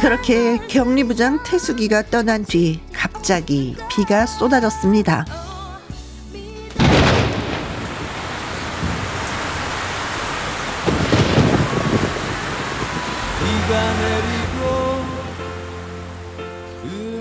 그렇게 0.01 0.57
격리부장 0.67 1.43
태숙이가 1.43 2.03
떠난 2.03 2.45
뒤 2.45 2.79
갑자기 2.93 3.75
비가 3.89 4.25
쏟아졌습니다. 4.25 5.25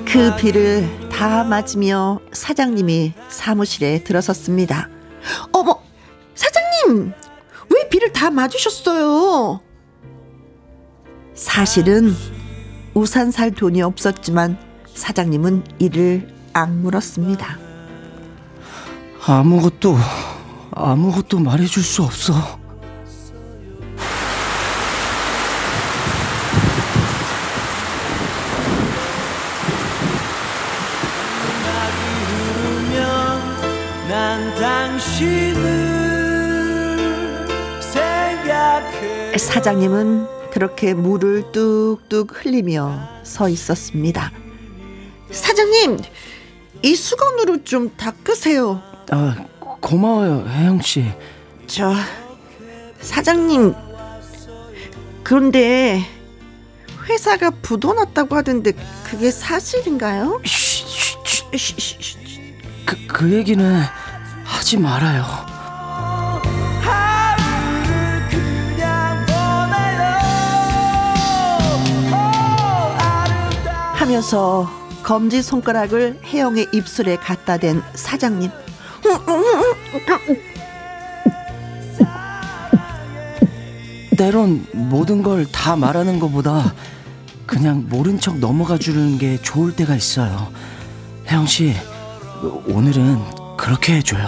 그 0.06 0.36
비를 0.36 0.88
다 1.10 1.42
맞으며 1.44 2.20
사장님이 2.32 3.12
사무실에 3.28 4.04
들어섰습니다. 4.04 4.88
어머, 5.52 5.82
사장님! 6.34 7.12
왜 7.70 7.88
비를 7.88 8.12
다 8.12 8.30
맞으셨어요? 8.30 9.60
사실은 11.34 12.14
우산 12.98 13.30
살 13.30 13.52
돈이 13.52 13.80
없었지만 13.80 14.58
사장님은 14.92 15.62
이를 15.78 16.28
악물었습니다. 16.52 17.56
아무것도 19.24 19.96
아무것도 20.72 21.38
말해줄 21.38 21.84
수 21.84 22.02
없어. 22.02 22.34
사장님은 39.36 40.37
그렇게 40.50 40.94
물을 40.94 41.52
뚝뚝 41.52 42.44
흘리며 42.44 43.22
서 43.22 43.48
있었습니다. 43.48 44.32
사장님, 45.30 45.98
이 46.82 46.94
수건으로 46.94 47.64
좀 47.64 47.94
닦으세요. 47.96 48.82
아, 49.10 49.44
고마워요, 49.80 50.46
혜영 50.48 50.80
씨. 50.80 51.04
저 51.66 51.94
사장님 53.00 53.74
그런데 55.22 56.02
회사가 57.06 57.50
부도 57.50 57.94
났다고 57.94 58.34
하던데 58.34 58.72
그게 59.04 59.30
사실인가요? 59.30 60.40
쉬, 60.44 60.84
쉬, 60.86 61.16
쉬, 61.24 61.74
쉬, 61.80 61.96
쉬. 62.00 62.18
그, 62.86 63.06
그 63.06 63.32
얘기는 63.32 63.82
하지 64.44 64.78
말아요. 64.78 65.24
하면서 74.08 74.66
검지 75.02 75.42
손가락을 75.42 76.18
혜영의 76.24 76.68
입술에 76.72 77.16
갖다 77.16 77.58
댄 77.58 77.82
사장님. 77.94 78.50
때론 84.16 84.66
모든 84.72 85.22
걸 85.22 85.46
다 85.52 85.76
말하는 85.76 86.18
것보다 86.18 86.74
그냥 87.46 87.84
모른 87.88 88.18
척 88.18 88.38
넘어가 88.38 88.78
주는 88.78 89.18
게 89.18 89.36
좋을 89.40 89.76
때가 89.76 89.94
있어요. 89.94 90.48
혜영 91.28 91.46
씨, 91.46 91.74
오늘은 92.66 93.18
그렇게 93.56 93.96
해줘요. 93.96 94.26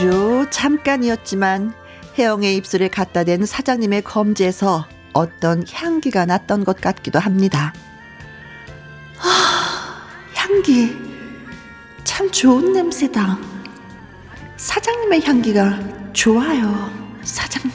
아주 0.00 0.46
잠깐이었지만 0.48 1.74
혜영의 2.18 2.56
입술에 2.56 2.88
갖다 2.88 3.22
댄 3.22 3.44
사장님의 3.44 4.00
검지에서 4.00 4.88
어떤 5.12 5.62
향기가 5.70 6.24
났던 6.24 6.64
것 6.64 6.80
같기도 6.80 7.18
합니다. 7.18 7.74
아, 9.18 10.08
향기. 10.34 10.96
참 12.02 12.30
좋은 12.30 12.72
냄새다. 12.72 13.36
사장님의 14.56 15.22
향기가 15.22 15.78
좋아요. 16.14 16.90
사장님. 17.20 17.70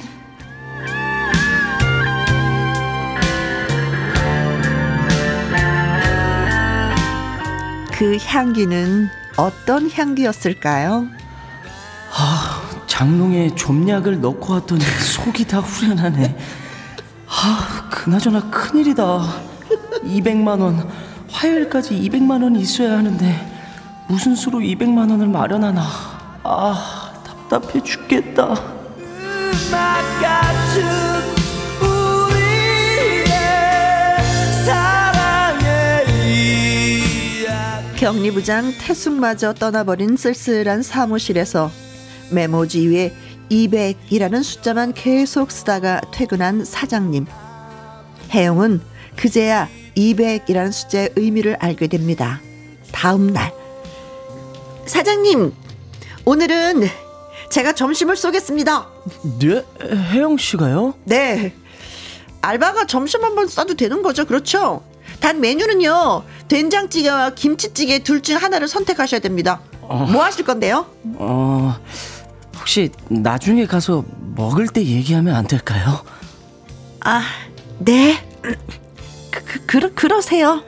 그 7.93 8.17
향기는 8.17 9.09
어떤 9.37 9.91
향기였을까요? 9.91 11.14
아, 12.17 12.61
장롱에 12.87 13.55
좀약을 13.55 14.21
넣고 14.21 14.53
왔더니 14.53 14.81
속이 14.81 15.45
다 15.45 15.59
후련하네. 15.59 16.37
아, 17.27 17.89
그나저나 17.91 18.49
큰일이다. 18.49 19.21
200만 20.03 20.61
원. 20.61 20.89
화요일까지 21.29 21.99
200만 21.99 22.41
원이 22.41 22.61
있어야 22.61 22.97
하는데 22.97 24.05
무슨 24.07 24.33
수로 24.33 24.59
200만 24.59 25.11
원을 25.11 25.27
마련하나. 25.27 25.83
아, 26.43 27.11
답답해 27.25 27.83
죽겠다. 27.83 28.55
격리부장 37.97 38.71
태숙마저 38.79 39.53
떠나버린 39.53 40.15
쓸쓸한 40.15 40.81
사무실에서 40.81 41.71
메모지 42.31 42.87
위에 42.87 43.13
200이라는 43.51 44.43
숫자만 44.43 44.93
계속 44.93 45.51
쓰다가 45.51 46.01
퇴근한 46.11 46.65
사장님. 46.65 47.25
혜영은 48.31 48.81
그제야 49.15 49.69
200이라는 49.95 50.71
숫자의 50.71 51.11
의미를 51.15 51.55
알게 51.59 51.87
됩니다. 51.87 52.41
다음 52.91 53.31
날. 53.33 53.53
사장님, 54.85 55.53
오늘은 56.25 56.87
제가 57.49 57.73
점심을 57.73 58.15
쏘겠습니다. 58.15 58.87
네? 59.39 59.63
혜영 60.11 60.37
씨가요? 60.37 60.95
네. 61.05 61.53
알바가 62.41 62.85
점심 62.87 63.23
한 63.23 63.35
번 63.35 63.47
싸도 63.47 63.75
되는 63.75 64.01
거죠. 64.03 64.25
그렇죠? 64.25 64.83
단 65.19 65.39
메뉴는요. 65.41 66.23
된장찌개와 66.47 67.31
김치찌개 67.31 67.99
둘 67.99 68.21
중 68.21 68.37
하나를 68.37 68.67
선택하셔야 68.67 69.19
됩니다. 69.19 69.61
뭐 69.81 70.23
하실 70.23 70.45
건데요? 70.45 70.87
어, 71.15 71.75
혹시 72.65 72.89
나중에 73.09 73.67
가서 73.67 74.03
먹을 74.35 74.67
때 74.67 74.83
얘기하면 74.83 75.35
안 75.35 75.45
될까요? 75.45 76.03
아, 77.01 77.21
네. 77.77 78.17
그, 78.41 78.55
그, 79.29 79.65
그, 79.67 79.93
그러세요. 79.93 80.63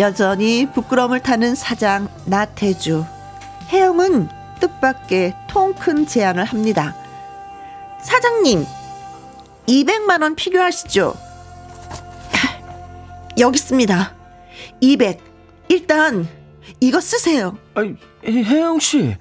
여전히 0.00 0.66
부끄러움을 0.72 1.20
타는 1.20 1.54
사장 1.54 2.08
나태주. 2.24 3.04
혜영은 3.68 4.28
뜻밖의 4.58 5.36
통 5.48 5.74
큰 5.74 6.04
제안을 6.04 6.44
합니다. 6.44 6.96
사장님, 8.02 8.64
200만 9.66 10.22
원 10.22 10.34
필요하시죠? 10.34 11.14
여기 13.38 13.56
있습니다. 13.56 14.14
200. 14.80 15.20
일단 15.68 16.28
이거 16.80 17.00
쓰세요. 17.00 17.56
아니, 17.74 17.94
혜- 18.24 18.42
혜영 18.44 18.78
씨, 18.80 19.16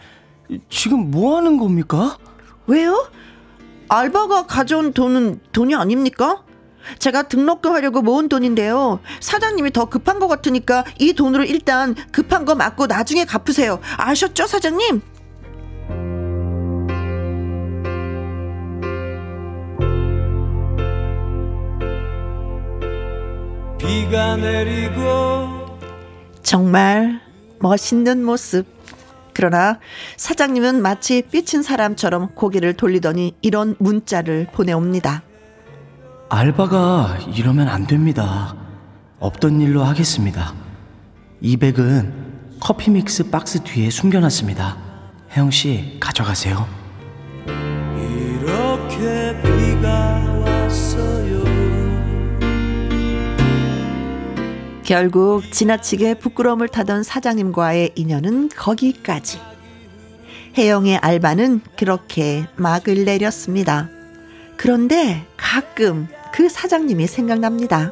지금 0.69 1.11
뭐 1.11 1.37
하는 1.37 1.57
겁니까? 1.57 2.17
왜요? 2.67 3.09
알바가 3.87 4.47
가져온 4.47 4.93
돈은 4.93 5.41
돈이 5.51 5.75
아닙니까? 5.75 6.43
제가 6.97 7.23
등록금 7.23 7.71
하려고 7.73 8.01
모은 8.01 8.27
돈인데요. 8.27 8.99
사장님이 9.19 9.71
더 9.71 9.85
급한 9.85 10.19
것 10.19 10.27
같으니까 10.27 10.83
이 10.97 11.13
돈으로 11.13 11.43
일단 11.43 11.93
급한 12.11 12.43
거 12.45 12.55
맞고 12.55 12.87
나중에 12.87 13.23
갚으세요. 13.25 13.79
아셨죠, 13.97 14.47
사장님? 14.47 15.01
정말 26.43 27.21
멋있는 27.59 28.23
모습. 28.23 28.65
그러나 29.33 29.79
사장님은 30.17 30.81
마치 30.81 31.21
삐친 31.21 31.63
사람처럼 31.63 32.35
고개를 32.35 32.73
돌리더니 32.73 33.35
이런 33.41 33.75
문자를 33.79 34.47
보내옵니다. 34.51 35.23
알바가 36.29 37.19
이러면 37.35 37.67
안 37.69 37.87
됩니다. 37.87 38.55
없던 39.19 39.61
일로 39.61 39.83
하겠습니다. 39.83 40.53
200은 41.43 42.11
커피 42.59 42.91
믹스 42.91 43.29
박스 43.29 43.63
뒤에 43.63 43.89
숨겨놨습니다. 43.89 44.77
혜영 45.35 45.51
씨, 45.51 45.97
가져가세요. 45.99 46.67
이렇게 47.97 49.41
비가 49.41 50.30
결국 54.83 55.43
지나치게 55.51 56.15
부끄러움을 56.15 56.67
타던 56.67 57.03
사장님과의 57.03 57.91
인연은 57.95 58.49
거기까지. 58.49 59.39
혜영의 60.57 60.97
알바는 60.97 61.61
그렇게 61.77 62.45
막을 62.55 63.05
내렸습니다. 63.05 63.89
그런데 64.57 65.25
가끔 65.37 66.07
그 66.33 66.49
사장님이 66.49 67.07
생각납니다. 67.07 67.91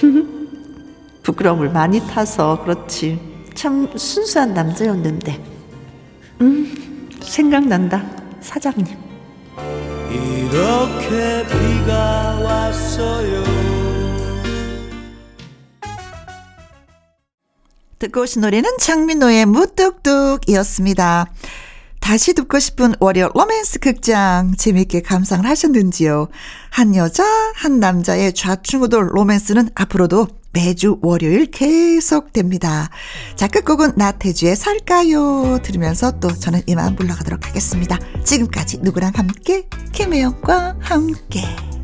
부끄러움을 1.22 1.70
많이 1.70 2.00
타서 2.00 2.62
그렇지. 2.62 3.20
참 3.54 3.90
순수한 3.96 4.54
남자였는데. 4.54 5.44
음, 6.40 7.10
생각난다. 7.20 8.04
사장님. 8.40 8.86
이렇게 10.10 11.44
비가 11.46 12.40
왔어요 12.42 13.77
듣고 17.98 18.22
오신 18.22 18.42
노래는 18.42 18.70
장민호의 18.78 19.46
무뚝뚝이었습니다. 19.46 21.26
다시 22.00 22.32
듣고 22.32 22.58
싶은 22.58 22.94
월요 23.00 23.28
로맨스 23.34 23.80
극장 23.80 24.54
재밌게 24.56 25.02
감상을 25.02 25.44
하셨는지요? 25.44 26.28
한 26.70 26.94
여자, 26.94 27.24
한 27.54 27.80
남자의 27.80 28.32
좌충우돌 28.32 29.10
로맨스는 29.12 29.70
앞으로도 29.74 30.28
매주 30.52 30.98
월요일 31.02 31.50
계속됩니다. 31.50 32.90
자, 33.36 33.48
끝곡은 33.48 33.92
나태주의 33.96 34.56
살까요? 34.56 35.58
들으면서 35.62 36.18
또 36.20 36.32
저는 36.32 36.62
이만 36.66 36.94
물러가도록 36.96 37.46
하겠습니다. 37.46 37.98
지금까지 38.24 38.78
누구랑 38.78 39.12
함께? 39.14 39.68
김혜영과 39.92 40.76
함께. 40.80 41.77